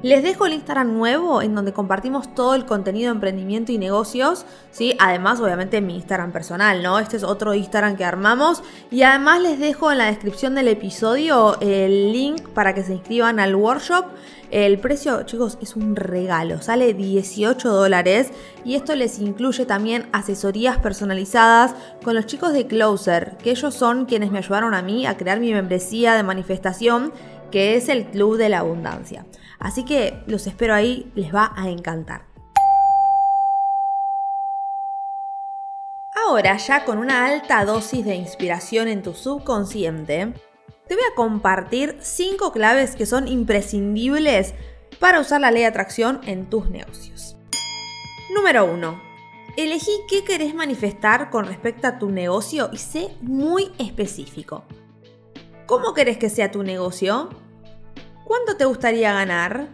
Les 0.00 0.22
dejo 0.22 0.46
el 0.46 0.52
Instagram 0.52 0.94
nuevo 0.94 1.42
en 1.42 1.56
donde 1.56 1.72
compartimos 1.72 2.32
todo 2.32 2.54
el 2.54 2.66
contenido 2.66 3.10
de 3.10 3.16
emprendimiento 3.16 3.72
y 3.72 3.78
negocios, 3.78 4.46
¿sí? 4.70 4.94
Además, 5.00 5.40
obviamente, 5.40 5.80
mi 5.80 5.96
Instagram 5.96 6.30
personal, 6.30 6.84
¿no? 6.84 7.00
Este 7.00 7.16
es 7.16 7.24
otro 7.24 7.52
Instagram 7.52 7.96
que 7.96 8.04
armamos. 8.04 8.62
Y 8.92 9.02
además 9.02 9.42
les 9.42 9.58
dejo 9.58 9.90
en 9.90 9.98
la 9.98 10.04
descripción 10.04 10.54
del 10.54 10.68
episodio 10.68 11.58
el 11.60 12.12
link 12.12 12.48
para 12.50 12.74
que 12.74 12.84
se 12.84 12.92
inscriban 12.92 13.40
al 13.40 13.56
workshop. 13.56 14.04
El 14.50 14.78
precio, 14.78 15.24
chicos, 15.24 15.58
es 15.60 15.76
un 15.76 15.94
regalo, 15.94 16.62
sale 16.62 16.94
18 16.94 17.68
dólares 17.70 18.30
y 18.64 18.76
esto 18.76 18.94
les 18.94 19.18
incluye 19.18 19.66
también 19.66 20.08
asesorías 20.12 20.78
personalizadas 20.78 21.74
con 22.02 22.14
los 22.14 22.24
chicos 22.24 22.54
de 22.54 22.66
Closer, 22.66 23.36
que 23.42 23.50
ellos 23.50 23.74
son 23.74 24.06
quienes 24.06 24.30
me 24.30 24.38
ayudaron 24.38 24.72
a 24.72 24.80
mí 24.80 25.04
a 25.04 25.18
crear 25.18 25.38
mi 25.38 25.52
membresía 25.52 26.14
de 26.14 26.22
manifestación, 26.22 27.12
que 27.50 27.76
es 27.76 27.90
el 27.90 28.06
Club 28.06 28.38
de 28.38 28.48
la 28.48 28.60
Abundancia. 28.60 29.26
Así 29.58 29.84
que 29.84 30.22
los 30.26 30.46
espero 30.46 30.74
ahí, 30.74 31.12
les 31.14 31.34
va 31.34 31.52
a 31.54 31.68
encantar. 31.68 32.22
Ahora 36.26 36.56
ya 36.56 36.84
con 36.84 36.98
una 36.98 37.26
alta 37.26 37.64
dosis 37.64 38.04
de 38.04 38.14
inspiración 38.14 38.88
en 38.88 39.02
tu 39.02 39.12
subconsciente, 39.14 40.32
te 40.88 40.94
voy 40.94 41.04
a 41.04 41.14
compartir 41.14 41.96
5 42.00 42.52
claves 42.52 42.96
que 42.96 43.06
son 43.06 43.28
imprescindibles 43.28 44.54
para 44.98 45.20
usar 45.20 45.40
la 45.40 45.50
ley 45.50 45.62
de 45.62 45.68
atracción 45.68 46.20
en 46.24 46.48
tus 46.48 46.70
negocios. 46.70 47.36
Número 48.34 48.64
1. 48.64 49.02
Elegí 49.56 49.92
qué 50.08 50.24
querés 50.24 50.54
manifestar 50.54 51.30
con 51.30 51.46
respecto 51.46 51.86
a 51.88 51.98
tu 51.98 52.10
negocio 52.10 52.70
y 52.72 52.78
sé 52.78 53.16
muy 53.20 53.70
específico. 53.78 54.64
¿Cómo 55.66 55.92
querés 55.92 56.16
que 56.16 56.30
sea 56.30 56.50
tu 56.50 56.62
negocio? 56.62 57.28
¿Cuánto 58.24 58.56
te 58.56 58.64
gustaría 58.64 59.12
ganar? 59.12 59.68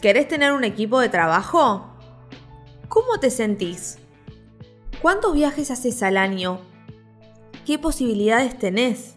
¿Querés 0.00 0.26
tener 0.26 0.52
un 0.52 0.64
equipo 0.64 0.98
de 0.98 1.08
trabajo? 1.08 1.86
¿Cómo 2.88 3.20
te 3.20 3.30
sentís? 3.30 3.98
¿Cuántos 5.00 5.34
viajes 5.34 5.70
haces 5.70 6.02
al 6.02 6.16
año? 6.16 6.60
¿Qué 7.64 7.78
posibilidades 7.78 8.58
tenés? 8.58 9.14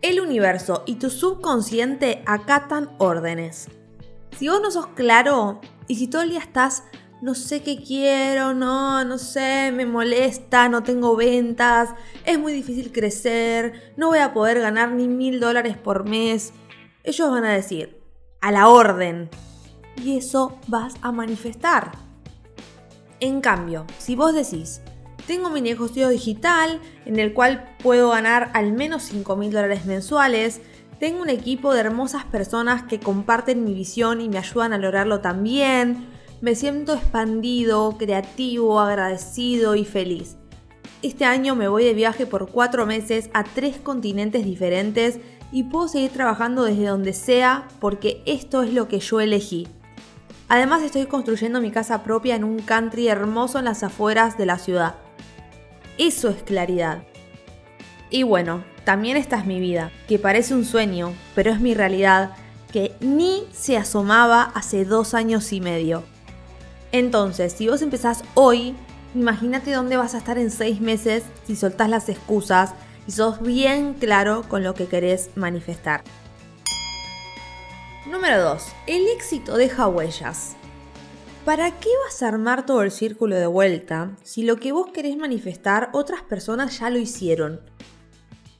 El 0.00 0.20
universo 0.20 0.84
y 0.86 0.96
tu 0.96 1.10
subconsciente 1.10 2.22
acatan 2.24 2.90
órdenes. 2.98 3.68
Si 4.38 4.48
vos 4.48 4.60
no 4.60 4.70
sos 4.70 4.86
claro 4.88 5.60
y 5.88 5.96
si 5.96 6.06
todo 6.06 6.22
el 6.22 6.30
día 6.30 6.38
estás, 6.38 6.84
no 7.20 7.34
sé 7.34 7.62
qué 7.62 7.82
quiero, 7.82 8.54
no, 8.54 9.04
no 9.04 9.18
sé, 9.18 9.72
me 9.72 9.86
molesta, 9.86 10.68
no 10.68 10.84
tengo 10.84 11.16
ventas, 11.16 11.90
es 12.24 12.38
muy 12.38 12.52
difícil 12.52 12.92
crecer, 12.92 13.92
no 13.96 14.06
voy 14.08 14.20
a 14.20 14.32
poder 14.32 14.60
ganar 14.60 14.92
ni 14.92 15.08
mil 15.08 15.40
dólares 15.40 15.76
por 15.76 16.08
mes. 16.08 16.52
Ellos 17.02 17.30
van 17.30 17.44
a 17.44 17.52
decir, 17.52 18.00
a 18.40 18.52
la 18.52 18.68
orden. 18.68 19.28
Y 19.96 20.16
eso 20.16 20.58
vas 20.68 20.94
a 21.02 21.10
manifestar. 21.10 21.90
En 23.18 23.40
cambio, 23.40 23.84
si 23.98 24.14
vos 24.14 24.32
decís, 24.32 24.80
tengo 25.28 25.50
mi 25.50 25.60
negocio 25.60 26.08
digital 26.08 26.80
en 27.04 27.18
el 27.18 27.34
cual 27.34 27.76
puedo 27.82 28.08
ganar 28.08 28.50
al 28.54 28.72
menos 28.72 29.02
5 29.02 29.36
mil 29.36 29.52
dólares 29.52 29.84
mensuales, 29.84 30.62
tengo 30.98 31.20
un 31.20 31.28
equipo 31.28 31.74
de 31.74 31.80
hermosas 31.80 32.24
personas 32.24 32.84
que 32.84 32.98
comparten 32.98 33.62
mi 33.62 33.74
visión 33.74 34.22
y 34.22 34.30
me 34.30 34.38
ayudan 34.38 34.72
a 34.72 34.78
lograrlo 34.78 35.20
también, 35.20 36.06
me 36.40 36.54
siento 36.54 36.94
expandido, 36.94 37.98
creativo, 37.98 38.80
agradecido 38.80 39.76
y 39.76 39.84
feliz. 39.84 40.38
Este 41.02 41.26
año 41.26 41.54
me 41.54 41.68
voy 41.68 41.84
de 41.84 41.92
viaje 41.92 42.24
por 42.24 42.50
cuatro 42.50 42.86
meses 42.86 43.28
a 43.34 43.44
tres 43.44 43.76
continentes 43.76 44.46
diferentes 44.46 45.18
y 45.52 45.64
puedo 45.64 45.88
seguir 45.88 46.10
trabajando 46.10 46.64
desde 46.64 46.86
donde 46.86 47.12
sea 47.12 47.68
porque 47.80 48.22
esto 48.24 48.62
es 48.62 48.72
lo 48.72 48.88
que 48.88 49.00
yo 49.00 49.20
elegí. 49.20 49.68
Además 50.48 50.82
estoy 50.82 51.04
construyendo 51.04 51.60
mi 51.60 51.70
casa 51.70 52.02
propia 52.02 52.34
en 52.34 52.44
un 52.44 52.60
country 52.60 53.08
hermoso 53.08 53.58
en 53.58 53.66
las 53.66 53.82
afueras 53.82 54.38
de 54.38 54.46
la 54.46 54.58
ciudad. 54.58 54.94
Eso 55.98 56.28
es 56.28 56.42
claridad. 56.44 57.02
Y 58.08 58.22
bueno, 58.22 58.64
también 58.84 59.16
esta 59.16 59.36
es 59.36 59.46
mi 59.46 59.58
vida, 59.58 59.90
que 60.06 60.18
parece 60.18 60.54
un 60.54 60.64
sueño, 60.64 61.12
pero 61.34 61.50
es 61.50 61.60
mi 61.60 61.74
realidad, 61.74 62.36
que 62.72 62.94
ni 63.00 63.44
se 63.52 63.76
asomaba 63.76 64.42
hace 64.54 64.84
dos 64.84 65.12
años 65.12 65.52
y 65.52 65.60
medio. 65.60 66.04
Entonces, 66.92 67.52
si 67.52 67.68
vos 67.68 67.82
empezás 67.82 68.22
hoy, 68.34 68.74
imagínate 69.14 69.72
dónde 69.72 69.96
vas 69.96 70.14
a 70.14 70.18
estar 70.18 70.38
en 70.38 70.50
seis 70.50 70.80
meses 70.80 71.24
si 71.46 71.56
soltás 71.56 71.90
las 71.90 72.08
excusas 72.08 72.74
y 73.06 73.12
sos 73.12 73.42
bien 73.42 73.94
claro 73.94 74.44
con 74.48 74.62
lo 74.62 74.74
que 74.74 74.86
querés 74.86 75.30
manifestar. 75.34 76.02
Número 78.06 78.40
2. 78.40 78.62
El 78.86 79.06
éxito 79.08 79.56
deja 79.56 79.88
huellas. 79.88 80.56
¿Para 81.48 81.70
qué 81.70 81.88
vas 82.04 82.22
a 82.22 82.28
armar 82.28 82.66
todo 82.66 82.82
el 82.82 82.90
círculo 82.90 83.34
de 83.34 83.46
vuelta 83.46 84.10
si 84.22 84.42
lo 84.42 84.56
que 84.56 84.70
vos 84.72 84.88
querés 84.92 85.16
manifestar 85.16 85.88
otras 85.94 86.20
personas 86.20 86.78
ya 86.78 86.90
lo 86.90 86.98
hicieron? 86.98 87.62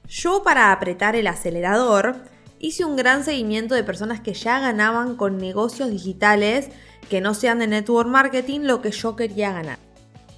Yo 0.08 0.42
para 0.42 0.72
apretar 0.72 1.14
el 1.14 1.26
acelerador 1.26 2.16
hice 2.58 2.86
un 2.86 2.96
gran 2.96 3.24
seguimiento 3.24 3.74
de 3.74 3.84
personas 3.84 4.20
que 4.22 4.32
ya 4.32 4.58
ganaban 4.58 5.16
con 5.16 5.36
negocios 5.36 5.90
digitales 5.90 6.70
que 7.10 7.20
no 7.20 7.34
sean 7.34 7.58
de 7.58 7.66
network 7.66 8.08
marketing 8.08 8.60
lo 8.60 8.80
que 8.80 8.90
yo 8.90 9.16
quería 9.16 9.52
ganar. 9.52 9.78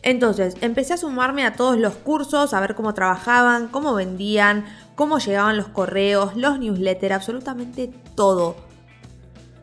Entonces 0.03 0.57
empecé 0.61 0.95
a 0.95 0.97
sumarme 0.97 1.45
a 1.45 1.53
todos 1.53 1.79
los 1.79 1.95
cursos, 1.95 2.53
a 2.53 2.59
ver 2.59 2.75
cómo 2.75 2.95
trabajaban, 2.95 3.69
cómo 3.69 3.95
vendían, 3.95 4.65
cómo 4.97 5.21
llegaban 5.21 5.57
los 5.57 5.69
correos, 5.69 6.35
los 6.35 6.59
newsletters, 6.59 7.15
absolutamente 7.15 7.93
todo. 8.17 8.70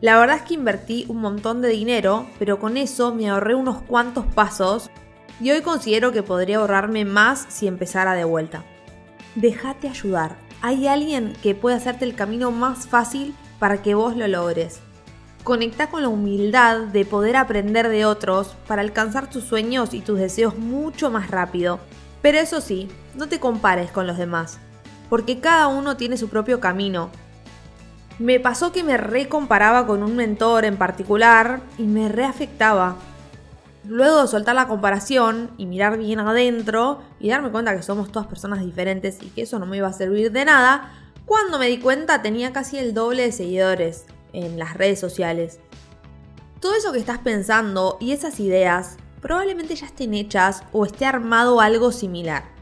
La 0.00 0.16
verdad 0.18 0.36
es 0.36 0.42
que 0.42 0.54
invertí 0.54 1.06
un 1.08 1.20
montón 1.20 1.60
de 1.60 1.68
dinero, 1.68 2.26
pero 2.38 2.60
con 2.60 2.76
eso 2.76 3.12
me 3.12 3.28
ahorré 3.28 3.56
unos 3.56 3.82
cuantos 3.82 4.26
pasos 4.26 4.90
y 5.40 5.50
hoy 5.50 5.60
considero 5.60 6.12
que 6.12 6.22
podría 6.22 6.58
ahorrarme 6.58 7.04
más 7.04 7.46
si 7.48 7.66
empezara 7.66 8.14
de 8.14 8.22
vuelta. 8.22 8.62
Déjate 9.34 9.88
ayudar. 9.88 10.36
Hay 10.62 10.86
alguien 10.86 11.32
que 11.42 11.56
puede 11.56 11.76
hacerte 11.76 12.04
el 12.04 12.14
camino 12.14 12.52
más 12.52 12.86
fácil 12.86 13.34
para 13.58 13.82
que 13.82 13.96
vos 13.96 14.16
lo 14.16 14.28
logres. 14.28 14.78
Conecta 15.42 15.88
con 15.88 16.02
la 16.02 16.08
humildad 16.08 16.78
de 16.78 17.04
poder 17.04 17.36
aprender 17.36 17.88
de 17.88 18.04
otros 18.04 18.54
para 18.68 18.82
alcanzar 18.82 19.28
tus 19.28 19.44
sueños 19.44 19.94
y 19.94 20.00
tus 20.00 20.18
deseos 20.18 20.56
mucho 20.58 21.10
más 21.10 21.28
rápido. 21.30 21.80
Pero 22.22 22.38
eso 22.38 22.60
sí, 22.60 22.88
no 23.16 23.28
te 23.28 23.40
compares 23.40 23.90
con 23.90 24.06
los 24.06 24.16
demás, 24.16 24.58
porque 25.08 25.40
cada 25.40 25.66
uno 25.68 25.96
tiene 25.96 26.16
su 26.16 26.28
propio 26.28 26.60
camino. 26.60 27.10
Me 28.18 28.40
pasó 28.40 28.72
que 28.72 28.82
me 28.82 28.96
recomparaba 28.96 29.86
con 29.86 30.02
un 30.02 30.16
mentor 30.16 30.64
en 30.64 30.76
particular 30.76 31.60
y 31.78 31.84
me 31.84 32.08
reafectaba. 32.08 32.96
Luego 33.84 34.22
de 34.22 34.28
soltar 34.28 34.56
la 34.56 34.66
comparación 34.66 35.52
y 35.56 35.66
mirar 35.66 35.98
bien 35.98 36.18
adentro 36.18 37.00
y 37.20 37.30
darme 37.30 37.50
cuenta 37.50 37.76
que 37.76 37.82
somos 37.82 38.10
todas 38.10 38.26
personas 38.26 38.60
diferentes 38.60 39.18
y 39.22 39.28
que 39.28 39.42
eso 39.42 39.60
no 39.60 39.66
me 39.66 39.76
iba 39.76 39.86
a 39.86 39.92
servir 39.92 40.32
de 40.32 40.44
nada, 40.44 40.92
cuando 41.26 41.60
me 41.60 41.68
di 41.68 41.78
cuenta 41.78 42.20
tenía 42.20 42.52
casi 42.52 42.78
el 42.78 42.92
doble 42.92 43.22
de 43.22 43.32
seguidores, 43.32 44.04
en 44.32 44.58
las 44.58 44.74
redes 44.74 44.98
sociales. 44.98 45.60
Todo 46.60 46.74
eso 46.74 46.92
que 46.92 46.98
estás 46.98 47.18
pensando 47.18 47.98
y 48.00 48.10
esas 48.10 48.40
ideas 48.40 48.96
probablemente 49.20 49.76
ya 49.76 49.86
estén 49.86 50.12
hechas 50.14 50.64
o 50.72 50.84
esté 50.84 51.06
armado 51.06 51.60
algo 51.60 51.92
similar. 51.92 52.57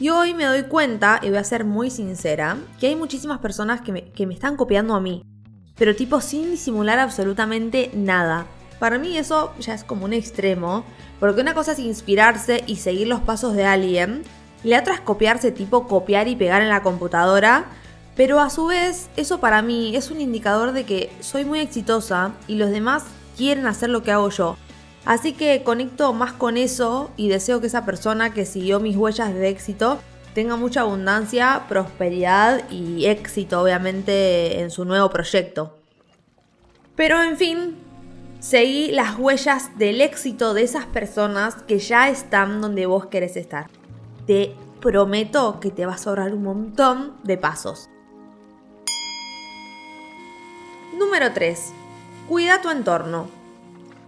Y 0.00 0.08
hoy 0.08 0.34
me 0.34 0.44
doy 0.44 0.64
cuenta, 0.64 1.20
y 1.22 1.28
voy 1.28 1.38
a 1.38 1.44
ser 1.44 1.64
muy 1.64 1.88
sincera, 1.88 2.58
que 2.80 2.88
hay 2.88 2.96
muchísimas 2.96 3.38
personas 3.38 3.80
que 3.80 3.92
me, 3.92 4.10
que 4.10 4.26
me 4.26 4.34
están 4.34 4.56
copiando 4.56 4.94
a 4.94 5.00
mí. 5.00 5.24
pero 5.76 5.96
tipo 5.96 6.20
sin 6.20 6.50
disimular 6.50 6.98
absolutamente 6.98 7.90
nada. 7.94 8.46
Para 8.78 8.98
mí 8.98 9.16
eso 9.16 9.52
ya 9.58 9.74
es 9.74 9.84
como 9.84 10.04
un 10.04 10.12
extremo, 10.12 10.84
porque 11.20 11.40
una 11.40 11.54
cosa 11.54 11.72
es 11.72 11.78
inspirarse 11.78 12.64
y 12.66 12.76
seguir 12.76 13.08
los 13.08 13.20
pasos 13.20 13.54
de 13.54 13.64
alguien, 13.64 14.22
y 14.62 14.68
la 14.68 14.80
otra 14.80 14.94
es 14.94 15.00
copiarse 15.00 15.52
tipo 15.52 15.86
copiar 15.86 16.28
y 16.28 16.36
pegar 16.36 16.62
en 16.62 16.68
la 16.68 16.82
computadora, 16.82 17.66
pero 18.16 18.40
a 18.40 18.50
su 18.50 18.66
vez 18.66 19.10
eso 19.16 19.40
para 19.40 19.62
mí 19.62 19.96
es 19.96 20.10
un 20.10 20.20
indicador 20.20 20.72
de 20.72 20.84
que 20.84 21.10
soy 21.20 21.44
muy 21.44 21.58
exitosa 21.60 22.32
y 22.46 22.56
los 22.56 22.70
demás 22.70 23.04
quieren 23.36 23.66
hacer 23.66 23.90
lo 23.90 24.02
que 24.02 24.12
hago 24.12 24.30
yo. 24.30 24.56
Así 25.04 25.34
que 25.34 25.62
conecto 25.62 26.12
más 26.14 26.32
con 26.32 26.56
eso 26.56 27.10
y 27.16 27.28
deseo 27.28 27.60
que 27.60 27.66
esa 27.66 27.84
persona 27.84 28.32
que 28.32 28.46
siguió 28.46 28.80
mis 28.80 28.96
huellas 28.96 29.34
de 29.34 29.48
éxito 29.48 29.98
tenga 30.34 30.56
mucha 30.56 30.80
abundancia, 30.80 31.64
prosperidad 31.68 32.68
y 32.70 33.06
éxito 33.06 33.60
obviamente 33.60 34.60
en 34.60 34.70
su 34.70 34.84
nuevo 34.84 35.10
proyecto. 35.10 35.78
Pero 36.96 37.22
en 37.22 37.36
fin, 37.36 37.76
seguí 38.40 38.90
las 38.92 39.18
huellas 39.18 39.78
del 39.78 40.00
éxito 40.00 40.54
de 40.54 40.62
esas 40.62 40.86
personas 40.86 41.56
que 41.66 41.78
ya 41.78 42.08
están 42.08 42.60
donde 42.60 42.86
vos 42.86 43.06
querés 43.06 43.36
estar. 43.36 43.68
Te 44.26 44.54
prometo 44.80 45.60
que 45.60 45.70
te 45.70 45.86
va 45.86 45.94
a 45.94 45.98
sobrar 45.98 46.32
un 46.32 46.42
montón 46.42 47.14
de 47.24 47.36
pasos. 47.36 47.88
Número 50.98 51.32
3. 51.32 51.72
Cuida 52.28 52.62
tu 52.62 52.70
entorno. 52.70 53.28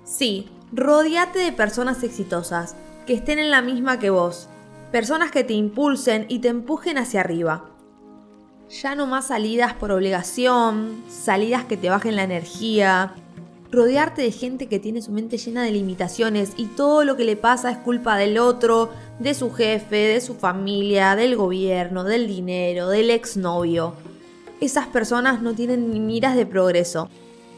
Sí, 0.05 0.49
rodeate 0.77 1.39
de 1.39 1.53
personas 1.53 2.03
exitosas, 2.03 2.77
que 3.07 3.15
estén 3.15 3.39
en 3.39 3.51
la 3.51 3.63
misma 3.63 3.99
que 3.99 4.11
vos. 4.11 4.49
Personas 4.93 5.31
que 5.31 5.43
te 5.43 5.55
impulsen 5.55 6.27
y 6.29 6.41
te 6.41 6.49
empujen 6.49 6.99
hacia 6.99 7.21
arriba. 7.21 7.65
Ya 8.83 8.95
no 8.95 9.07
más 9.07 9.29
salidas 9.29 9.75
por 9.75 9.91
obligación, 9.91 11.03
salidas 11.09 11.65
que 11.65 11.77
te 11.77 11.89
bajen 11.89 12.15
la 12.15 12.25
energía. 12.25 13.15
Rodearte 13.73 14.23
de 14.23 14.33
gente 14.33 14.69
que 14.69 14.79
tiene 14.79 15.03
su 15.03 15.13
mente 15.13 15.39
llena 15.39 15.65
de 15.65 15.73
limitaciones 15.73 16.53
y 16.57 16.67
todo 16.67 17.05
lo 17.05 17.17
que 17.17 17.25
le 17.25 17.37
pasa 17.37 17.71
es 17.71 17.79
culpa 17.79 18.17
del 18.17 18.39
otro, 18.39 18.91
de 19.19 19.35
su 19.35 19.51
jefe, 19.51 19.97
de 19.97 20.21
su 20.21 20.35
familia, 20.35 21.17
del 21.17 21.37
gobierno, 21.37 22.05
del 22.05 22.29
dinero, 22.29 22.89
del 22.89 23.11
exnovio 23.11 23.95
esas 24.61 24.87
personas 24.87 25.43
no 25.43 25.55
tienen 25.55 25.91
ni 25.91 26.01
miras 26.01 26.37
de 26.37 26.47
progreso. 26.47 27.09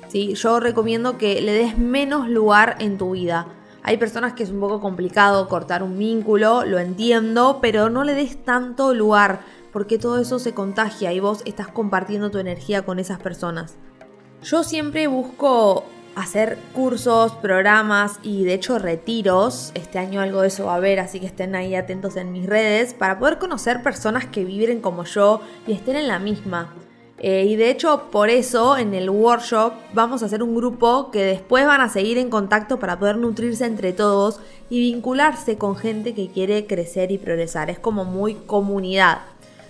¿Sí? 0.08 0.34
Yo 0.34 0.60
recomiendo 0.60 1.18
que 1.18 1.40
le 1.40 1.52
des 1.52 1.78
menos 1.78 2.28
lugar 2.28 2.76
en 2.80 2.98
tu 2.98 3.12
vida. 3.12 3.46
Hay 3.82 3.96
personas 3.96 4.34
que 4.34 4.42
es 4.42 4.50
un 4.50 4.60
poco 4.60 4.80
complicado 4.80 5.48
cortar 5.48 5.82
un 5.82 5.98
vínculo, 5.98 6.64
lo 6.64 6.78
entiendo, 6.78 7.58
pero 7.62 7.88
no 7.88 8.04
le 8.04 8.14
des 8.14 8.42
tanto 8.44 8.92
lugar 8.92 9.40
porque 9.72 9.98
todo 9.98 10.18
eso 10.18 10.38
se 10.38 10.54
contagia 10.54 11.12
y 11.12 11.20
vos 11.20 11.42
estás 11.44 11.68
compartiendo 11.68 12.30
tu 12.30 12.38
energía 12.38 12.82
con 12.82 12.98
esas 12.98 13.18
personas. 13.20 13.76
Yo 14.42 14.62
siempre 14.62 15.06
busco 15.06 15.84
hacer 16.16 16.58
cursos, 16.74 17.32
programas 17.36 18.18
y 18.22 18.44
de 18.44 18.54
hecho 18.54 18.78
retiros. 18.78 19.70
Este 19.74 19.98
año 19.98 20.20
algo 20.20 20.40
de 20.40 20.48
eso 20.48 20.66
va 20.66 20.72
a 20.72 20.76
haber, 20.76 20.98
así 21.00 21.20
que 21.20 21.26
estén 21.26 21.54
ahí 21.54 21.74
atentos 21.74 22.16
en 22.16 22.32
mis 22.32 22.46
redes 22.46 22.92
para 22.92 23.18
poder 23.18 23.38
conocer 23.38 23.82
personas 23.82 24.26
que 24.26 24.44
vibren 24.44 24.80
como 24.80 25.04
yo 25.04 25.40
y 25.66 25.72
estén 25.72 25.96
en 25.96 26.08
la 26.08 26.18
misma. 26.18 26.74
Eh, 27.20 27.46
y 27.46 27.56
de 27.56 27.70
hecho, 27.70 28.04
por 28.12 28.30
eso 28.30 28.76
en 28.76 28.94
el 28.94 29.10
workshop 29.10 29.72
vamos 29.92 30.22
a 30.22 30.26
hacer 30.26 30.42
un 30.42 30.54
grupo 30.54 31.10
que 31.10 31.24
después 31.24 31.66
van 31.66 31.80
a 31.80 31.88
seguir 31.88 32.16
en 32.16 32.30
contacto 32.30 32.78
para 32.78 32.98
poder 32.98 33.16
nutrirse 33.16 33.64
entre 33.64 33.92
todos 33.92 34.40
y 34.70 34.78
vincularse 34.92 35.58
con 35.58 35.76
gente 35.76 36.14
que 36.14 36.28
quiere 36.28 36.66
crecer 36.66 37.10
y 37.10 37.18
progresar. 37.18 37.70
Es 37.70 37.78
como 37.80 38.04
muy 38.04 38.34
comunidad, 38.34 39.18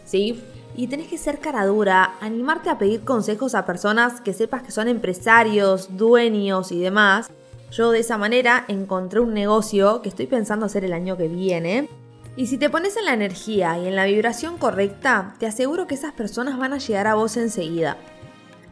¿sí? 0.05 0.43
Y 0.77 0.89
tenés 0.89 1.09
que 1.09 1.17
ser 1.17 1.39
cara 1.39 1.65
dura, 1.65 2.17
animarte 2.21 2.69
a 2.69 2.79
pedir 2.79 3.01
consejos 3.03 3.55
a 3.55 3.65
personas 3.65 4.21
que 4.21 4.35
sepas 4.35 4.63
que 4.63 4.71
son 4.71 4.87
empresarios, 4.87 5.97
dueños 5.97 6.71
y 6.71 6.79
demás. 6.79 7.31
Yo 7.71 7.91
de 7.91 8.01
esa 8.01 8.19
manera 8.19 8.65
encontré 8.69 9.21
un 9.21 9.33
negocio 9.33 10.03
que 10.03 10.11
estoy 10.11 10.27
pensando 10.27 10.67
hacer 10.67 10.85
el 10.85 10.93
año 10.93 11.17
que 11.17 11.29
viene 11.29 11.89
y 12.39 12.47
si 12.47 12.57
te 12.57 12.71
pones 12.71 12.97
en 12.97 13.05
la 13.05 13.15
energía 13.15 13.77
y 13.81 13.89
en 13.89 13.97
la 13.97 14.05
vibración 14.05 14.59
correcta, 14.59 15.35
te 15.41 15.47
aseguro 15.49 15.89
que 15.89 15.97
esas 15.97 16.13
personas 16.13 16.57
van 16.57 16.73
a 16.73 16.79
llegar 16.79 17.09
a 17.09 17.17
vos 17.17 17.37
enseguida. 17.37 17.97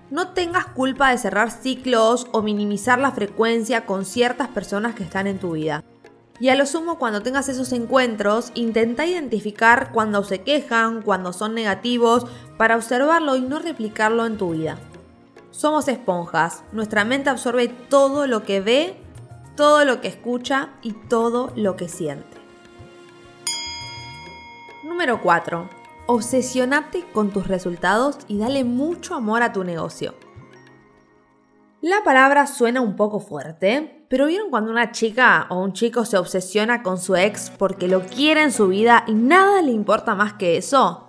No 0.09 0.29
tengas 0.29 0.66
culpa 0.66 1.11
de 1.11 1.18
cerrar 1.18 1.50
ciclos 1.50 2.29
o 2.31 2.42
minimizar 2.42 3.00
la 3.00 3.11
frecuencia 3.11 3.85
con 3.85 4.05
ciertas 4.05 4.46
personas 4.46 4.94
que 4.94 5.02
están 5.02 5.26
en 5.26 5.40
tu 5.40 5.55
vida. 5.55 5.83
Y 6.38 6.50
a 6.50 6.55
lo 6.55 6.64
sumo, 6.64 7.00
cuando 7.00 7.22
tengas 7.22 7.48
esos 7.48 7.72
encuentros, 7.72 8.52
intenta 8.55 9.05
identificar 9.05 9.90
cuando 9.90 10.22
se 10.22 10.42
quejan, 10.42 11.02
cuando 11.02 11.33
son 11.33 11.52
negativos, 11.52 12.24
para 12.57 12.76
observarlo 12.76 13.35
y 13.35 13.40
no 13.40 13.59
replicarlo 13.59 14.26
en 14.26 14.38
tu 14.38 14.50
vida. 14.50 14.79
Somos 15.50 15.88
esponjas, 15.88 16.62
nuestra 16.70 17.05
mente 17.05 17.31
absorbe 17.31 17.66
todo 17.66 18.29
lo 18.29 18.44
que 18.44 18.61
ve, 18.61 18.94
todo 19.57 19.85
lo 19.85 20.00
que 20.00 20.07
escucha 20.07 20.68
y 20.83 20.92
todo 20.92 21.52
lo 21.57 21.74
que 21.74 21.88
siente. 21.88 22.36
Número 24.96 25.20
4. 25.20 25.68
Obsesionate 26.06 27.04
con 27.12 27.30
tus 27.30 27.48
resultados 27.48 28.16
y 28.28 28.38
dale 28.38 28.64
mucho 28.64 29.14
amor 29.14 29.42
a 29.42 29.52
tu 29.52 29.62
negocio. 29.62 30.14
La 31.82 32.02
palabra 32.02 32.46
suena 32.46 32.80
un 32.80 32.96
poco 32.96 33.20
fuerte, 33.20 34.06
pero 34.09 34.24
¿vieron 34.24 34.48
cuando 34.48 34.70
una 34.70 34.92
chica 34.92 35.48
o 35.50 35.61
un 35.62 35.74
chico 35.74 36.06
se 36.06 36.16
obsesiona 36.16 36.82
con 36.82 36.96
su 36.96 37.14
ex 37.14 37.50
porque 37.59 37.88
lo 37.88 38.06
quiere 38.06 38.42
en 38.42 38.52
su 38.52 38.68
vida 38.68 39.04
y 39.06 39.12
nada 39.12 39.61
le 39.61 39.72
importa 39.72 40.14
más 40.14 40.32
que 40.32 40.56
eso? 40.56 41.06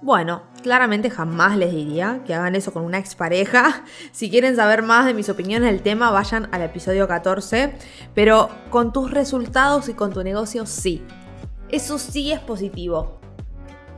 Bueno, 0.00 0.44
claramente 0.62 1.10
jamás 1.10 1.56
les 1.56 1.72
diría 1.72 2.22
que 2.24 2.34
hagan 2.34 2.54
eso 2.54 2.72
con 2.72 2.84
una 2.84 2.98
expareja. 2.98 3.82
Si 4.12 4.30
quieren 4.30 4.54
saber 4.54 4.82
más 4.82 5.06
de 5.06 5.14
mis 5.14 5.28
opiniones 5.28 5.72
del 5.72 5.82
tema, 5.82 6.12
vayan 6.12 6.48
al 6.52 6.62
episodio 6.62 7.08
14. 7.08 7.74
Pero 8.14 8.48
con 8.70 8.92
tus 8.92 9.10
resultados 9.10 9.88
y 9.88 9.94
con 9.94 10.12
tu 10.12 10.22
negocio 10.22 10.66
sí. 10.66 11.04
Eso 11.70 11.98
sí 11.98 12.32
es 12.32 12.40
positivo. 12.40 13.20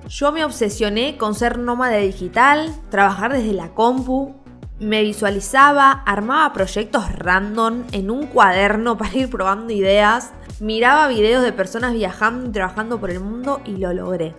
Yo 0.08 0.32
me 0.32 0.44
obsesioné 0.44 1.16
con 1.16 1.34
ser 1.34 1.58
nómada 1.58 1.98
digital, 1.98 2.74
trabajar 2.90 3.32
desde 3.32 3.52
la 3.52 3.74
compu, 3.74 4.34
me 4.80 5.02
visualizaba, 5.02 5.92
armaba 5.92 6.52
proyectos 6.52 7.12
random 7.12 7.84
en 7.92 8.10
un 8.10 8.26
cuaderno 8.26 8.96
para 8.98 9.16
ir 9.16 9.30
probando 9.30 9.72
ideas, 9.72 10.32
miraba 10.58 11.06
videos 11.06 11.44
de 11.44 11.52
personas 11.52 11.92
viajando 11.92 12.48
y 12.48 12.52
trabajando 12.52 12.98
por 12.98 13.10
el 13.10 13.20
mundo 13.20 13.60
y 13.64 13.76
lo 13.76 13.92
logré. 13.92 14.34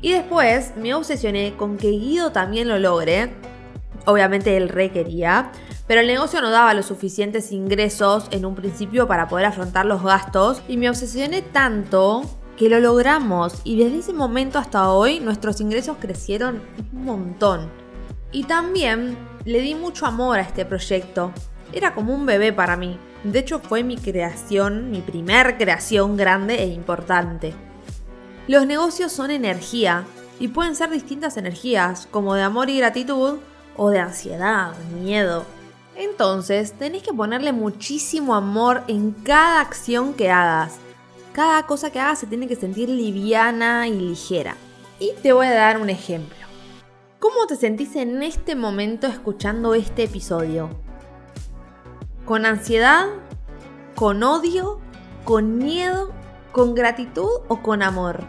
Y 0.00 0.12
después 0.12 0.74
me 0.76 0.94
obsesioné 0.94 1.54
con 1.56 1.76
que 1.76 1.90
Guido 1.90 2.30
también 2.30 2.68
lo 2.68 2.78
logre. 2.78 3.34
Obviamente 4.04 4.56
él 4.56 4.68
requería, 4.68 5.52
pero 5.86 6.00
el 6.00 6.06
negocio 6.06 6.40
no 6.40 6.50
daba 6.50 6.74
los 6.74 6.86
suficientes 6.86 7.52
ingresos 7.52 8.28
en 8.30 8.44
un 8.44 8.54
principio 8.54 9.06
para 9.06 9.28
poder 9.28 9.46
afrontar 9.46 9.86
los 9.86 10.02
gastos 10.02 10.62
y 10.68 10.76
me 10.76 10.88
obsesioné 10.88 11.42
tanto 11.42 12.22
que 12.56 12.68
lo 12.68 12.80
logramos 12.80 13.60
y 13.64 13.82
desde 13.82 13.98
ese 13.98 14.12
momento 14.12 14.58
hasta 14.58 14.90
hoy 14.90 15.20
nuestros 15.20 15.60
ingresos 15.60 15.96
crecieron 16.00 16.60
un 16.92 17.04
montón. 17.04 17.70
Y 18.32 18.44
también 18.44 19.16
le 19.44 19.60
di 19.60 19.74
mucho 19.74 20.06
amor 20.06 20.38
a 20.38 20.42
este 20.42 20.66
proyecto. 20.66 21.32
Era 21.72 21.94
como 21.94 22.14
un 22.14 22.26
bebé 22.26 22.52
para 22.52 22.76
mí. 22.76 22.98
De 23.24 23.38
hecho 23.38 23.60
fue 23.60 23.82
mi 23.82 23.96
creación, 23.96 24.90
mi 24.90 25.00
primer 25.00 25.56
creación 25.56 26.16
grande 26.16 26.62
e 26.62 26.66
importante. 26.66 27.54
Los 28.46 28.66
negocios 28.66 29.12
son 29.12 29.30
energía 29.30 30.04
y 30.40 30.48
pueden 30.48 30.74
ser 30.74 30.90
distintas 30.90 31.36
energías, 31.36 32.08
como 32.10 32.34
de 32.34 32.42
amor 32.42 32.70
y 32.70 32.78
gratitud 32.78 33.38
o 33.78 33.88
de 33.88 34.00
ansiedad, 34.00 34.76
miedo. 35.00 35.46
Entonces 35.96 36.72
tenés 36.72 37.02
que 37.02 37.14
ponerle 37.14 37.52
muchísimo 37.52 38.34
amor 38.34 38.82
en 38.86 39.12
cada 39.12 39.62
acción 39.62 40.12
que 40.12 40.30
hagas 40.30 40.78
cada 41.38 41.62
cosa 41.68 41.92
que 41.92 42.00
hagas 42.00 42.18
se 42.18 42.26
tiene 42.26 42.48
que 42.48 42.56
sentir 42.56 42.88
liviana 42.88 43.86
y 43.86 43.92
ligera. 43.92 44.56
Y 44.98 45.12
te 45.22 45.32
voy 45.32 45.46
a 45.46 45.54
dar 45.54 45.80
un 45.80 45.88
ejemplo. 45.88 46.36
¿Cómo 47.20 47.46
te 47.46 47.54
sentís 47.54 47.94
en 47.94 48.24
este 48.24 48.56
momento 48.56 49.06
escuchando 49.06 49.74
este 49.74 50.02
episodio? 50.02 50.68
¿Con 52.24 52.44
ansiedad? 52.44 53.06
¿Con 53.94 54.24
odio? 54.24 54.80
¿Con 55.22 55.58
miedo? 55.58 56.10
¿Con 56.50 56.74
gratitud 56.74 57.30
o 57.46 57.62
con 57.62 57.84
amor? 57.84 58.24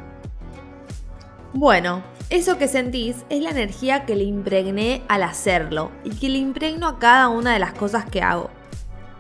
Bueno, 1.54 2.04
eso 2.30 2.60
que 2.60 2.68
sentís 2.68 3.16
es 3.30 3.42
la 3.42 3.50
energía 3.50 4.06
que 4.06 4.16
le 4.16 4.24
impregné 4.24 5.02
al 5.08 5.24
hacerlo 5.24 5.90
y 6.04 6.12
que 6.12 6.30
le 6.30 6.38
impregno 6.38 6.88
a 6.88 7.00
cada 7.00 7.28
una 7.28 7.54
de 7.54 7.60
las 7.60 7.74
cosas 7.74 8.06
que 8.06 8.22
hago. 8.22 8.52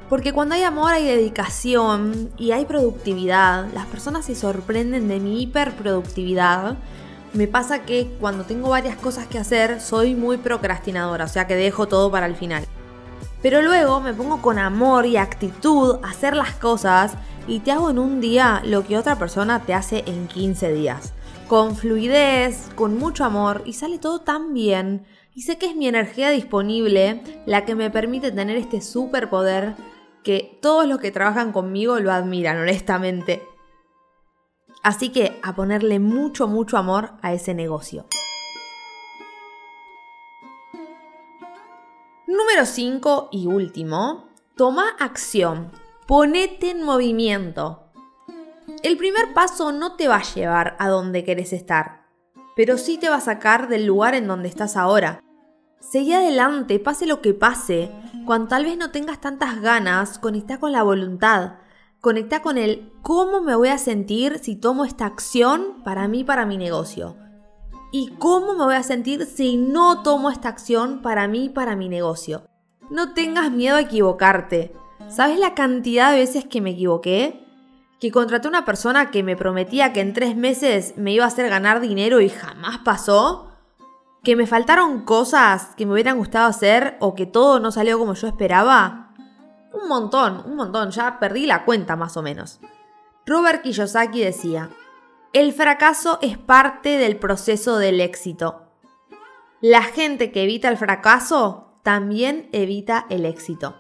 Porque 0.10 0.32
cuando 0.32 0.54
hay 0.54 0.62
amor 0.62 0.92
hay 0.92 1.06
dedicación 1.06 2.30
y 2.38 2.52
hay 2.52 2.66
productividad, 2.66 3.66
las 3.74 3.88
personas 3.88 4.26
se 4.26 4.36
sorprenden 4.36 5.08
de 5.08 5.20
mi 5.20 5.42
hiperproductividad. 5.42 6.78
Me 7.34 7.48
pasa 7.48 7.84
que 7.84 8.12
cuando 8.20 8.44
tengo 8.44 8.70
varias 8.70 8.96
cosas 8.96 9.26
que 9.26 9.40
hacer 9.40 9.82
soy 9.82 10.14
muy 10.14 10.38
procrastinadora, 10.38 11.26
o 11.26 11.28
sea 11.28 11.48
que 11.48 11.56
dejo 11.56 11.88
todo 11.88 12.12
para 12.12 12.28
el 12.28 12.36
final. 12.36 12.64
Pero 13.42 13.64
luego 13.64 14.02
me 14.02 14.14
pongo 14.14 14.40
con 14.40 14.60
amor 14.60 15.08
y 15.08 15.18
actitud 15.18 15.98
a 16.04 16.10
hacer 16.10 16.36
las 16.36 16.54
cosas 16.54 17.14
y 17.48 17.62
te 17.62 17.72
hago 17.72 17.90
en 17.90 17.98
un 17.98 18.22
día 18.22 18.62
lo 18.66 18.86
que 18.86 19.00
otra 19.00 19.18
persona 19.18 19.62
te 19.62 19.74
hace 19.74 20.04
en 20.06 20.28
15 20.28 20.74
días. 20.74 21.14
Con 21.50 21.76
fluidez, 21.76 22.70
con 22.76 23.00
mucho 23.00 23.26
amor 23.26 23.64
y 23.66 23.74
sale 23.74 23.98
todo 23.98 24.20
tan 24.20 24.54
bien 24.54 25.08
Y 25.34 25.42
sé 25.42 25.58
que 25.58 25.66
es 25.66 25.76
mi 25.76 25.88
energía 25.88 26.30
disponible 26.30 27.24
la 27.48 27.66
que 27.66 27.74
me 27.74 27.90
permite 27.90 28.32
tener 28.32 28.56
este 28.56 28.82
superpoder 28.82 29.74
que 30.24 30.60
todos 30.62 30.86
los 30.86 31.00
que 31.00 31.10
trabajan 31.10 31.52
conmigo 31.52 32.00
lo 32.00 32.12
admiran, 32.12 32.60
honestamente. 32.60 33.42
Así 34.84 35.10
que 35.10 35.40
a 35.42 35.56
ponerle 35.56 35.98
mucho, 35.98 36.48
mucho 36.48 36.78
amor 36.78 37.14
a 37.24 37.34
ese 37.34 37.56
negocio. 37.56 38.06
Número 42.28 42.68
5 42.68 43.30
y 43.32 43.48
último, 43.48 44.30
toma 44.56 44.90
acción, 45.00 45.72
ponete 46.06 46.70
en 46.70 46.84
movimiento. 46.84 47.89
El 48.82 48.96
primer 48.96 49.34
paso 49.34 49.74
no 49.74 49.98
te 49.98 50.08
va 50.08 50.18
a 50.18 50.24
llevar 50.24 50.78
a 50.80 50.88
donde 50.88 51.26
querés 51.26 51.52
estar, 51.52 52.06
pero 52.56 52.78
sí 52.78 52.98
te 52.98 53.10
va 53.10 53.16
a 53.16 53.22
sacar 53.22 53.68
del 53.68 53.86
lugar 53.86 54.16
en 54.16 54.26
donde 54.26 54.48
estás 54.48 54.78
ahora. 54.78 55.22
Seguí 55.82 56.14
adelante, 56.14 56.80
pase 56.80 57.06
lo 57.06 57.22
que 57.22 57.34
pase. 57.34 57.92
Cuando 58.26 58.48
tal 58.48 58.64
vez 58.64 58.78
no 58.78 58.92
tengas 58.92 59.20
tantas 59.20 59.60
ganas, 59.60 60.18
conecta 60.18 60.60
con 60.60 60.72
la 60.72 60.84
voluntad. 60.84 61.56
Conecta 62.00 62.42
con 62.42 62.58
el 62.58 62.94
cómo 63.02 63.42
me 63.42 63.54
voy 63.54 63.68
a 63.68 63.78
sentir 63.78 64.40
si 64.40 64.56
tomo 64.56 64.86
esta 64.86 65.06
acción 65.06 65.84
para 65.84 66.08
mí, 66.08 66.24
para 66.24 66.46
mi 66.46 66.58
negocio. 66.58 67.18
Y 67.92 68.12
cómo 68.18 68.54
me 68.54 68.64
voy 68.64 68.76
a 68.76 68.84
sentir 68.84 69.26
si 69.26 69.58
no 69.58 70.04
tomo 70.04 70.30
esta 70.30 70.48
acción 70.48 71.02
para 71.02 71.28
mí, 71.28 71.50
para 71.50 71.76
mi 71.76 71.90
negocio. 71.90 72.44
No 72.90 73.14
tengas 73.14 73.52
miedo 73.52 73.76
a 73.76 73.82
equivocarte. 73.82 74.72
¿Sabes 75.10 75.38
la 75.38 75.54
cantidad 75.54 76.12
de 76.12 76.20
veces 76.20 76.46
que 76.46 76.62
me 76.62 76.72
equivoqué? 76.72 77.49
Que 78.00 78.12
contraté 78.12 78.48
una 78.48 78.66
persona 78.66 79.12
que 79.12 79.24
me 79.24 79.36
prometía 79.36 79.92
que 79.94 80.02
en 80.02 80.14
tres 80.14 80.36
meses 80.36 80.94
me 80.98 81.12
iba 81.12 81.26
a 81.26 81.28
hacer 81.28 81.50
ganar 81.50 81.82
dinero 81.82 82.22
y 82.22 82.30
jamás 82.30 82.80
pasó. 82.80 83.52
Que 84.24 84.36
me 84.36 84.48
faltaron 84.48 85.06
cosas 85.06 85.76
que 85.76 85.86
me 85.86 85.94
hubieran 85.94 86.18
gustado 86.18 86.48
hacer 86.48 86.98
o 87.00 87.16
que 87.16 87.26
todo 87.26 87.60
no 87.60 87.72
salió 87.72 88.00
como 88.00 88.14
yo 88.14 88.28
esperaba. 88.28 89.14
Un 89.74 89.88
montón, 89.88 90.44
un 90.46 90.56
montón, 90.56 90.92
ya 90.92 91.20
perdí 91.20 91.46
la 91.46 91.66
cuenta 91.66 91.96
más 91.96 92.18
o 92.18 92.22
menos. 92.22 92.60
Robert 93.26 93.62
Kiyosaki 93.62 94.22
decía, 94.22 94.70
el 95.32 95.54
fracaso 95.54 96.18
es 96.22 96.38
parte 96.38 96.98
del 96.98 97.18
proceso 97.18 97.78
del 97.78 98.02
éxito. 98.02 98.64
La 99.62 99.84
gente 99.84 100.32
que 100.32 100.44
evita 100.44 100.70
el 100.70 100.78
fracaso 100.78 101.74
también 101.84 102.50
evita 102.52 103.06
el 103.10 103.26
éxito. 103.26 103.76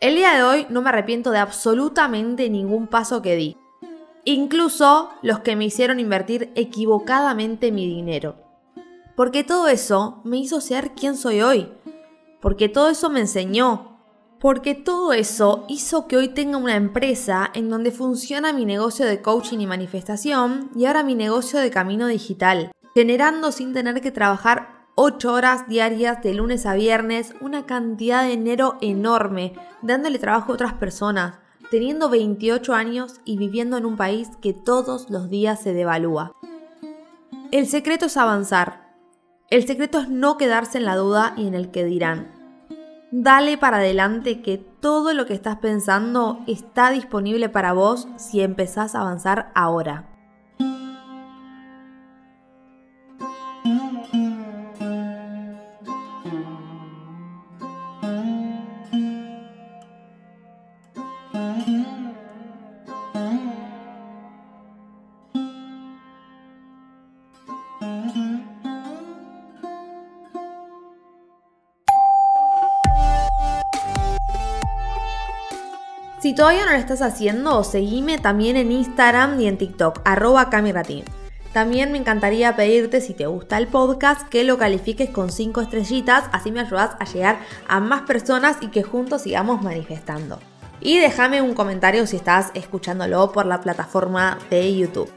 El 0.00 0.14
día 0.14 0.32
de 0.32 0.44
hoy 0.44 0.66
no 0.70 0.80
me 0.80 0.90
arrepiento 0.90 1.32
de 1.32 1.38
absolutamente 1.38 2.48
ningún 2.48 2.86
paso 2.86 3.20
que 3.20 3.34
di, 3.34 3.56
incluso 4.24 5.10
los 5.22 5.40
que 5.40 5.56
me 5.56 5.64
hicieron 5.64 5.98
invertir 5.98 6.52
equivocadamente 6.54 7.72
mi 7.72 7.88
dinero. 7.88 8.36
Porque 9.16 9.42
todo 9.42 9.66
eso 9.66 10.20
me 10.22 10.36
hizo 10.36 10.60
ser 10.60 10.92
quien 10.92 11.16
soy 11.16 11.40
hoy, 11.40 11.72
porque 12.40 12.68
todo 12.68 12.90
eso 12.90 13.10
me 13.10 13.18
enseñó, 13.18 13.98
porque 14.38 14.76
todo 14.76 15.12
eso 15.12 15.64
hizo 15.68 16.06
que 16.06 16.16
hoy 16.16 16.28
tenga 16.28 16.58
una 16.58 16.76
empresa 16.76 17.50
en 17.52 17.68
donde 17.68 17.90
funciona 17.90 18.52
mi 18.52 18.64
negocio 18.64 19.04
de 19.04 19.20
coaching 19.20 19.58
y 19.58 19.66
manifestación 19.66 20.70
y 20.76 20.84
ahora 20.84 21.02
mi 21.02 21.16
negocio 21.16 21.58
de 21.58 21.72
camino 21.72 22.06
digital, 22.06 22.70
generando 22.94 23.50
sin 23.50 23.72
tener 23.72 24.00
que 24.00 24.12
trabajar 24.12 24.77
8 25.00 25.32
horas 25.32 25.68
diarias 25.68 26.24
de 26.24 26.34
lunes 26.34 26.66
a 26.66 26.74
viernes, 26.74 27.32
una 27.40 27.66
cantidad 27.66 28.24
de 28.24 28.30
dinero 28.30 28.78
enorme, 28.80 29.52
dándole 29.80 30.18
trabajo 30.18 30.50
a 30.50 30.54
otras 30.56 30.72
personas, 30.72 31.34
teniendo 31.70 32.10
28 32.10 32.74
años 32.74 33.20
y 33.24 33.36
viviendo 33.36 33.76
en 33.76 33.86
un 33.86 33.96
país 33.96 34.28
que 34.42 34.52
todos 34.52 35.08
los 35.08 35.30
días 35.30 35.62
se 35.62 35.72
devalúa. 35.72 36.32
El 37.52 37.68
secreto 37.68 38.06
es 38.06 38.16
avanzar. 38.16 38.88
El 39.50 39.68
secreto 39.68 40.00
es 40.00 40.08
no 40.08 40.36
quedarse 40.36 40.78
en 40.78 40.84
la 40.84 40.96
duda 40.96 41.32
y 41.36 41.46
en 41.46 41.54
el 41.54 41.70
que 41.70 41.84
dirán. 41.84 42.32
Dale 43.12 43.56
para 43.56 43.76
adelante 43.76 44.42
que 44.42 44.58
todo 44.58 45.14
lo 45.14 45.26
que 45.26 45.34
estás 45.34 45.58
pensando 45.58 46.40
está 46.48 46.90
disponible 46.90 47.48
para 47.48 47.72
vos 47.72 48.08
si 48.16 48.40
empezás 48.40 48.96
a 48.96 49.02
avanzar 49.02 49.52
ahora. 49.54 50.07
Si 76.28 76.34
todavía 76.34 76.66
no 76.66 76.72
lo 76.72 76.76
estás 76.76 77.00
haciendo, 77.00 77.64
seguime 77.64 78.18
también 78.18 78.58
en 78.58 78.70
Instagram 78.70 79.40
y 79.40 79.46
en 79.46 79.56
TikTok, 79.56 80.02
arroba 80.04 80.50
camiratin. 80.50 81.02
También 81.54 81.90
me 81.90 81.96
encantaría 81.96 82.54
pedirte, 82.54 83.00
si 83.00 83.14
te 83.14 83.26
gusta 83.26 83.56
el 83.56 83.66
podcast, 83.66 84.28
que 84.28 84.44
lo 84.44 84.58
califiques 84.58 85.08
con 85.08 85.32
5 85.32 85.62
estrellitas, 85.62 86.24
así 86.30 86.52
me 86.52 86.60
ayudas 86.60 86.96
a 87.00 87.06
llegar 87.06 87.38
a 87.66 87.80
más 87.80 88.02
personas 88.02 88.58
y 88.60 88.68
que 88.68 88.82
juntos 88.82 89.22
sigamos 89.22 89.62
manifestando. 89.62 90.38
Y 90.82 90.98
déjame 90.98 91.40
un 91.40 91.54
comentario 91.54 92.06
si 92.06 92.16
estás 92.16 92.50
escuchándolo 92.52 93.32
por 93.32 93.46
la 93.46 93.62
plataforma 93.62 94.36
de 94.50 94.76
YouTube. 94.76 95.10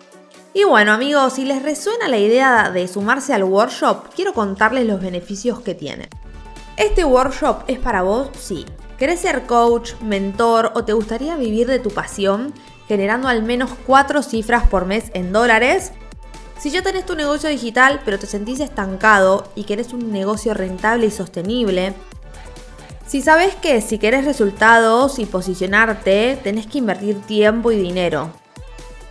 Y 0.53 0.63
bueno 0.63 0.93
amigos, 0.93 1.33
si 1.33 1.43
les 1.43 1.61
resuena 1.61 2.07
la 2.07 2.19
idea 2.19 2.71
de 2.71 2.87
sumarse 2.87 3.33
al 3.33 3.43
workshop, 3.43 4.13
quiero 4.15 4.33
contarles 4.33 4.87
los 4.87 5.01
beneficios 5.01 5.59
que 5.59 5.75
tiene. 5.75 6.07
Este 6.77 7.03
workshop 7.03 7.63
es 7.67 7.79
para 7.79 8.01
vos, 8.01 8.29
sí, 8.39 8.65
¿Querés 9.01 9.21
ser 9.21 9.47
coach, 9.47 9.93
mentor 10.03 10.73
o 10.75 10.83
te 10.85 10.93
gustaría 10.93 11.35
vivir 11.35 11.65
de 11.65 11.79
tu 11.79 11.89
pasión 11.89 12.53
generando 12.87 13.29
al 13.29 13.41
menos 13.41 13.71
cuatro 13.87 14.21
cifras 14.21 14.67
por 14.67 14.85
mes 14.85 15.05
en 15.15 15.33
dólares? 15.33 15.91
Si 16.59 16.69
ya 16.69 16.83
tenés 16.83 17.07
tu 17.07 17.15
negocio 17.15 17.49
digital 17.49 18.01
pero 18.05 18.19
te 18.19 18.27
sentís 18.27 18.59
estancado 18.59 19.49
y 19.55 19.63
querés 19.63 19.91
un 19.93 20.11
negocio 20.11 20.53
rentable 20.53 21.07
y 21.07 21.09
sostenible, 21.09 21.95
si 23.07 23.23
sabes 23.23 23.55
que 23.55 23.81
si 23.81 23.97
querés 23.97 24.23
resultados 24.23 25.17
y 25.17 25.25
posicionarte, 25.25 26.37
tenés 26.43 26.67
que 26.67 26.77
invertir 26.77 27.19
tiempo 27.21 27.71
y 27.71 27.77
dinero. 27.77 28.29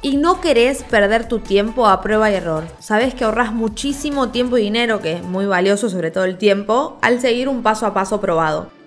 Y 0.02 0.18
no 0.18 0.40
querés 0.40 0.84
perder 0.84 1.26
tu 1.26 1.40
tiempo 1.40 1.88
a 1.88 2.00
prueba 2.00 2.30
y 2.30 2.34
error. 2.34 2.62
Sabes 2.78 3.12
que 3.12 3.24
ahorras 3.24 3.52
muchísimo 3.52 4.28
tiempo 4.28 4.56
y 4.56 4.62
dinero, 4.62 5.00
que 5.00 5.14
es 5.14 5.24
muy 5.24 5.46
valioso, 5.46 5.90
sobre 5.90 6.12
todo 6.12 6.26
el 6.26 6.38
tiempo, 6.38 6.96
al 7.02 7.20
seguir 7.20 7.48
un 7.48 7.64
paso 7.64 7.86
a 7.86 7.92
paso 7.92 8.20
probado. 8.20 8.79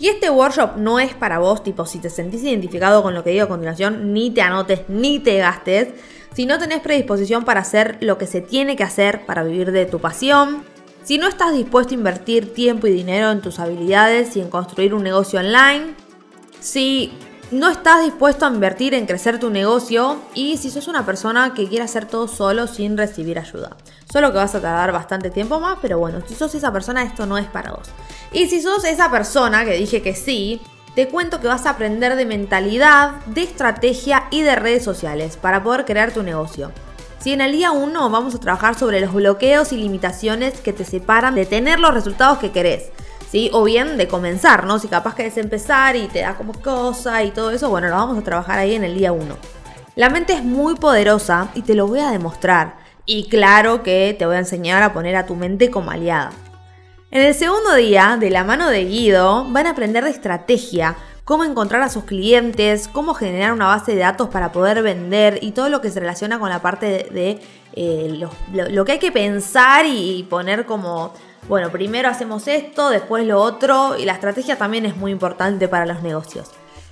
Y 0.00 0.08
este 0.08 0.30
workshop 0.30 0.78
no 0.78 0.98
es 0.98 1.12
para 1.12 1.38
vos, 1.38 1.62
tipo, 1.62 1.84
si 1.84 1.98
te 1.98 2.08
sentís 2.08 2.42
identificado 2.42 3.02
con 3.02 3.14
lo 3.14 3.22
que 3.22 3.30
digo 3.30 3.44
a 3.44 3.48
continuación, 3.48 4.14
ni 4.14 4.30
te 4.30 4.40
anotes, 4.40 4.88
ni 4.88 5.18
te 5.18 5.36
gastes. 5.36 5.88
Si 6.34 6.46
no 6.46 6.58
tenés 6.58 6.80
predisposición 6.80 7.44
para 7.44 7.60
hacer 7.60 7.98
lo 8.00 8.16
que 8.16 8.26
se 8.26 8.40
tiene 8.40 8.76
que 8.76 8.82
hacer 8.82 9.26
para 9.26 9.42
vivir 9.42 9.72
de 9.72 9.84
tu 9.84 10.00
pasión, 10.00 10.64
si 11.02 11.18
no 11.18 11.28
estás 11.28 11.52
dispuesto 11.52 11.92
a 11.92 11.98
invertir 11.98 12.54
tiempo 12.54 12.86
y 12.86 12.92
dinero 12.92 13.30
en 13.30 13.42
tus 13.42 13.58
habilidades 13.58 14.36
y 14.36 14.40
en 14.40 14.48
construir 14.48 14.94
un 14.94 15.02
negocio 15.02 15.38
online, 15.38 15.94
si 16.60 17.12
no 17.50 17.68
estás 17.68 18.02
dispuesto 18.02 18.46
a 18.46 18.48
invertir 18.48 18.94
en 18.94 19.04
crecer 19.04 19.38
tu 19.38 19.50
negocio 19.50 20.18
y 20.34 20.56
si 20.56 20.70
sos 20.70 20.88
una 20.88 21.04
persona 21.04 21.52
que 21.52 21.68
quiere 21.68 21.84
hacer 21.84 22.06
todo 22.06 22.26
solo 22.26 22.68
sin 22.68 22.96
recibir 22.96 23.38
ayuda. 23.38 23.76
Solo 24.12 24.32
que 24.32 24.38
vas 24.38 24.54
a 24.54 24.60
tardar 24.60 24.92
bastante 24.92 25.30
tiempo 25.30 25.60
más, 25.60 25.78
pero 25.80 25.98
bueno, 25.98 26.20
si 26.26 26.34
sos 26.34 26.54
esa 26.54 26.72
persona, 26.72 27.02
esto 27.02 27.26
no 27.26 27.38
es 27.38 27.46
para 27.46 27.72
vos. 27.72 27.88
Y 28.32 28.46
si 28.48 28.60
sos 28.60 28.84
esa 28.84 29.10
persona 29.10 29.64
que 29.64 29.74
dije 29.74 30.02
que 30.02 30.14
sí, 30.14 30.60
te 30.94 31.08
cuento 31.08 31.40
que 31.40 31.46
vas 31.46 31.66
a 31.66 31.70
aprender 31.70 32.16
de 32.16 32.26
mentalidad, 32.26 33.24
de 33.26 33.42
estrategia 33.42 34.24
y 34.30 34.42
de 34.42 34.56
redes 34.56 34.82
sociales 34.82 35.36
para 35.36 35.62
poder 35.62 35.84
crear 35.84 36.12
tu 36.12 36.24
negocio. 36.24 36.72
Si 37.20 37.32
en 37.32 37.40
el 37.40 37.52
día 37.52 37.70
1 37.70 38.10
vamos 38.10 38.34
a 38.34 38.40
trabajar 38.40 38.76
sobre 38.76 39.00
los 39.00 39.12
bloqueos 39.12 39.72
y 39.72 39.76
limitaciones 39.76 40.60
que 40.60 40.72
te 40.72 40.84
separan 40.84 41.34
de 41.34 41.46
tener 41.46 41.78
los 41.78 41.94
resultados 41.94 42.38
que 42.38 42.50
querés. 42.50 42.90
¿sí? 43.30 43.50
O 43.52 43.62
bien 43.62 43.96
de 43.96 44.08
comenzar, 44.08 44.64
¿no? 44.64 44.78
Si 44.78 44.88
capaz 44.88 45.14
querés 45.14 45.36
empezar 45.36 45.96
y 45.96 46.08
te 46.08 46.20
da 46.20 46.34
como 46.34 46.52
cosa 46.54 47.22
y 47.22 47.30
todo 47.30 47.50
eso, 47.50 47.70
bueno, 47.70 47.88
lo 47.88 47.94
vamos 47.94 48.18
a 48.18 48.22
trabajar 48.22 48.58
ahí 48.58 48.74
en 48.74 48.84
el 48.84 48.96
día 48.96 49.12
1. 49.12 49.36
La 49.96 50.08
mente 50.08 50.32
es 50.32 50.42
muy 50.42 50.74
poderosa 50.76 51.48
y 51.54 51.62
te 51.62 51.74
lo 51.74 51.86
voy 51.86 52.00
a 52.00 52.10
demostrar. 52.10 52.78
Y 53.06 53.28
claro 53.28 53.82
que 53.82 54.14
te 54.18 54.26
voy 54.26 54.36
a 54.36 54.40
enseñar 54.40 54.82
a 54.82 54.92
poner 54.92 55.16
a 55.16 55.26
tu 55.26 55.34
mente 55.34 55.70
como 55.70 55.90
aliada. 55.90 56.30
En 57.10 57.22
el 57.22 57.34
segundo 57.34 57.74
día, 57.74 58.16
de 58.20 58.30
la 58.30 58.44
mano 58.44 58.68
de 58.68 58.84
Guido, 58.84 59.44
van 59.48 59.66
a 59.66 59.70
aprender 59.70 60.04
de 60.04 60.10
estrategia, 60.10 60.96
cómo 61.24 61.44
encontrar 61.44 61.82
a 61.82 61.88
sus 61.88 62.04
clientes, 62.04 62.86
cómo 62.86 63.14
generar 63.14 63.52
una 63.52 63.66
base 63.66 63.92
de 63.92 64.00
datos 64.00 64.28
para 64.28 64.52
poder 64.52 64.82
vender 64.82 65.38
y 65.42 65.52
todo 65.52 65.68
lo 65.68 65.80
que 65.80 65.90
se 65.90 65.98
relaciona 65.98 66.38
con 66.38 66.50
la 66.50 66.62
parte 66.62 67.08
de, 67.10 67.40
eh, 67.72 68.20
lo, 68.52 68.84
que 68.84 68.92
hay 68.92 68.98
que 68.98 69.10
pensar 69.10 69.86
y 69.86 70.24
poner 70.30 70.66
como 70.66 71.12
bueno, 71.48 71.70
primero 71.70 72.08
hacemos 72.08 72.46
esto, 72.46 72.90
después 72.90 73.26
lo 73.26 73.40
otro, 73.40 73.98
y 73.98 74.04
la 74.04 74.12
estrategia 74.12 74.56
también 74.56 74.86
es 74.86 74.96
muy 74.96 75.10
importante 75.10 75.66
para 75.66 75.86
los 75.86 76.02
negocios. 76.02 76.50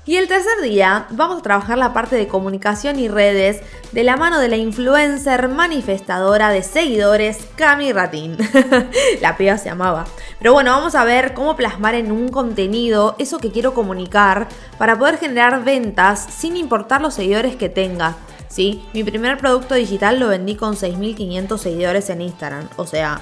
Y 0.08 0.16
el 0.16 0.26
tercer 0.26 0.62
día 0.62 1.06
vamos 1.10 1.40
a 1.40 1.42
trabajar 1.42 1.76
la 1.76 1.92
parte 1.92 2.16
de 2.16 2.28
comunicación 2.28 2.98
y 2.98 3.08
redes 3.08 3.60
de 3.92 4.04
la 4.04 4.16
mano 4.16 4.40
de 4.40 4.48
la 4.48 4.56
influencer 4.56 5.50
manifestadora 5.50 6.48
de 6.48 6.62
seguidores 6.62 7.46
Cami 7.56 7.92
Ratín. 7.92 8.38
la 9.20 9.36
piba 9.36 9.58
se 9.58 9.68
amaba. 9.68 10.06
Pero 10.38 10.54
bueno, 10.54 10.70
vamos 10.70 10.94
a 10.94 11.04
ver 11.04 11.34
cómo 11.34 11.56
plasmar 11.56 11.94
en 11.94 12.10
un 12.10 12.30
contenido 12.30 13.16
eso 13.18 13.36
que 13.36 13.52
quiero 13.52 13.74
comunicar 13.74 14.48
para 14.78 14.98
poder 14.98 15.18
generar 15.18 15.62
ventas 15.62 16.26
sin 16.30 16.56
importar 16.56 17.02
los 17.02 17.12
seguidores 17.12 17.56
que 17.56 17.68
tenga. 17.68 18.16
¿sí? 18.48 18.82
Mi 18.94 19.04
primer 19.04 19.36
producto 19.36 19.74
digital 19.74 20.18
lo 20.18 20.28
vendí 20.28 20.56
con 20.56 20.74
6.500 20.74 21.58
seguidores 21.58 22.08
en 22.08 22.22
Instagram. 22.22 22.66
O 22.76 22.86
sea, 22.86 23.20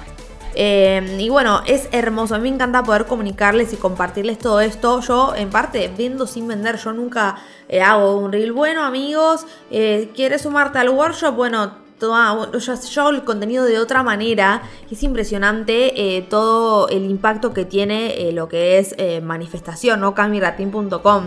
eh, 0.59 1.17
y 1.19 1.29
bueno, 1.29 1.61
es 1.67 1.87
hermoso. 1.91 2.33
A 2.33 2.39
mí 2.39 2.49
me 2.49 2.55
encanta 2.55 2.81
poder 2.81 3.05
comunicarles 3.05 3.73
y 3.73 3.75
compartirles 3.75 4.39
todo 4.39 4.59
esto. 4.59 5.01
Yo, 5.01 5.35
en 5.35 5.51
parte, 5.51 5.93
vendo 5.95 6.25
sin 6.25 6.47
vender. 6.47 6.77
Yo 6.77 6.93
nunca 6.93 7.35
eh, 7.69 7.79
hago 7.79 8.17
un 8.17 8.31
reel. 8.31 8.53
Bueno, 8.53 8.83
amigos, 8.83 9.45
eh, 9.69 10.09
¿quieres 10.15 10.41
sumarte 10.41 10.79
al 10.79 10.89
workshop? 10.89 11.35
Bueno, 11.35 11.73
yo, 12.01 12.49
yo 12.89 13.01
hago 13.01 13.09
el 13.11 13.23
contenido 13.23 13.65
de 13.65 13.77
otra 13.77 14.01
manera. 14.01 14.63
Es 14.89 15.03
impresionante 15.03 16.25
todo 16.27 16.89
el 16.89 17.05
impacto 17.05 17.53
que 17.53 17.63
tiene 17.63 18.31
lo 18.31 18.49
que 18.49 18.79
es 18.79 18.95
manifestación, 19.21 19.99
¿no? 19.99 20.15
Camiratin.com. 20.15 21.25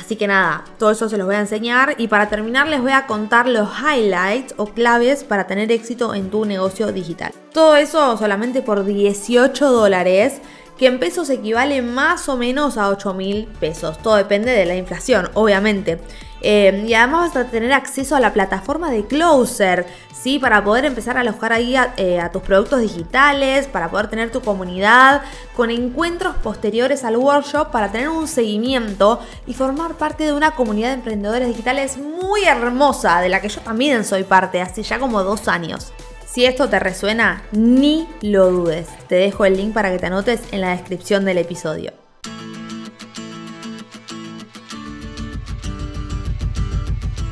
Así 0.00 0.16
que 0.16 0.26
nada, 0.26 0.64
todo 0.78 0.90
eso 0.90 1.08
se 1.08 1.18
los 1.18 1.26
voy 1.26 1.36
a 1.36 1.40
enseñar 1.40 1.94
y 1.98 2.08
para 2.08 2.28
terminar 2.28 2.66
les 2.66 2.80
voy 2.80 2.92
a 2.92 3.06
contar 3.06 3.46
los 3.46 3.68
highlights 3.78 4.54
o 4.56 4.66
claves 4.66 5.24
para 5.24 5.46
tener 5.46 5.70
éxito 5.70 6.14
en 6.14 6.30
tu 6.30 6.46
negocio 6.46 6.90
digital. 6.90 7.32
Todo 7.52 7.76
eso 7.76 8.16
solamente 8.16 8.62
por 8.62 8.84
18 8.84 9.70
dólares 9.70 10.40
que 10.78 10.86
en 10.86 10.98
pesos 10.98 11.28
equivale 11.28 11.82
más 11.82 12.28
o 12.30 12.38
menos 12.38 12.78
a 12.78 12.88
8 12.88 13.12
mil 13.12 13.46
pesos. 13.60 13.98
Todo 13.98 14.16
depende 14.16 14.50
de 14.50 14.64
la 14.64 14.76
inflación, 14.76 15.28
obviamente. 15.34 16.00
Eh, 16.42 16.84
y 16.86 16.94
además 16.94 17.34
vas 17.34 17.46
a 17.46 17.50
tener 17.50 17.72
acceso 17.72 18.16
a 18.16 18.20
la 18.20 18.32
plataforma 18.32 18.90
de 18.90 19.06
Closer, 19.06 19.86
¿sí? 20.12 20.38
Para 20.38 20.64
poder 20.64 20.84
empezar 20.84 21.16
a 21.16 21.20
alojar 21.20 21.52
ahí 21.52 21.76
eh, 21.96 22.20
a, 22.20 22.30
tus 22.30 22.42
productos 22.42 22.80
digitales, 22.80 23.66
para 23.66 23.90
poder 23.90 24.08
tener 24.08 24.30
tu 24.30 24.40
comunidad, 24.40 25.22
con 25.56 25.70
encuentros 25.70 26.36
posteriores 26.36 27.04
al 27.04 27.16
workshop, 27.16 27.70
para 27.70 27.90
tener 27.90 28.08
un 28.08 28.28
seguimiento 28.28 29.20
y 29.46 29.54
formar 29.54 29.94
parte 29.94 30.24
de 30.24 30.32
una 30.32 30.52
comunidad 30.52 30.88
de 30.88 30.94
emprendedores 30.94 31.48
digitales 31.48 31.98
muy 31.98 32.44
hermosa, 32.44 33.20
de 33.20 33.28
la 33.28 33.40
que 33.40 33.48
yo 33.48 33.60
también 33.60 34.04
soy 34.04 34.24
parte, 34.24 34.60
hace 34.60 34.82
ya 34.82 34.98
como 34.98 35.22
dos 35.22 35.48
años. 35.48 35.92
Si 36.26 36.44
esto 36.44 36.68
te 36.68 36.78
resuena, 36.78 37.42
ni 37.50 38.06
lo 38.22 38.50
dudes. 38.52 38.86
Te 39.08 39.16
dejo 39.16 39.44
el 39.44 39.56
link 39.56 39.74
para 39.74 39.90
que 39.90 39.98
te 39.98 40.06
anotes 40.06 40.40
en 40.52 40.60
la 40.60 40.70
descripción 40.70 41.24
del 41.24 41.38
episodio. 41.38 41.99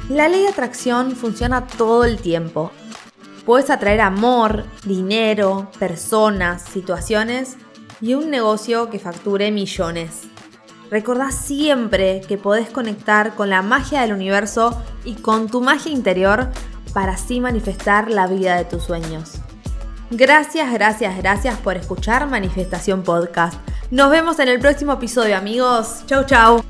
La 0.09 0.27
ley 0.27 0.43
de 0.43 0.49
atracción 0.49 1.15
funciona 1.15 1.67
todo 1.67 2.05
el 2.05 2.19
tiempo. 2.19 2.71
Puedes 3.45 3.69
atraer 3.69 4.01
amor, 4.01 4.65
dinero, 4.85 5.71
personas, 5.79 6.63
situaciones 6.63 7.57
y 8.01 8.15
un 8.15 8.31
negocio 8.31 8.89
que 8.89 8.99
facture 8.99 9.51
millones. 9.51 10.23
Recordá 10.91 11.31
siempre 11.31 12.23
que 12.27 12.39
podés 12.39 12.71
conectar 12.71 13.35
con 13.35 13.51
la 13.51 13.61
magia 13.61 14.01
del 14.01 14.15
universo 14.15 14.83
y 15.05 15.17
con 15.17 15.49
tu 15.49 15.61
magia 15.61 15.93
interior 15.93 16.49
para 16.95 17.13
así 17.13 17.41
manifestar 17.41 18.11
la 18.11 18.27
vida 18.27 18.57
de 18.57 18.65
tus 18.65 18.85
sueños. 18.85 19.35
Gracias, 20.11 20.73
gracias, 20.73 21.19
gracias 21.19 21.59
por 21.59 21.77
escuchar 21.77 22.27
Manifestación 22.29 23.03
Podcast. 23.03 23.59
Nos 23.91 24.11
vemos 24.11 24.39
en 24.39 24.49
el 24.49 24.59
próximo 24.59 24.95
episodio 24.95 25.37
amigos. 25.37 26.03
Chau, 26.07 26.25
chau. 26.25 26.65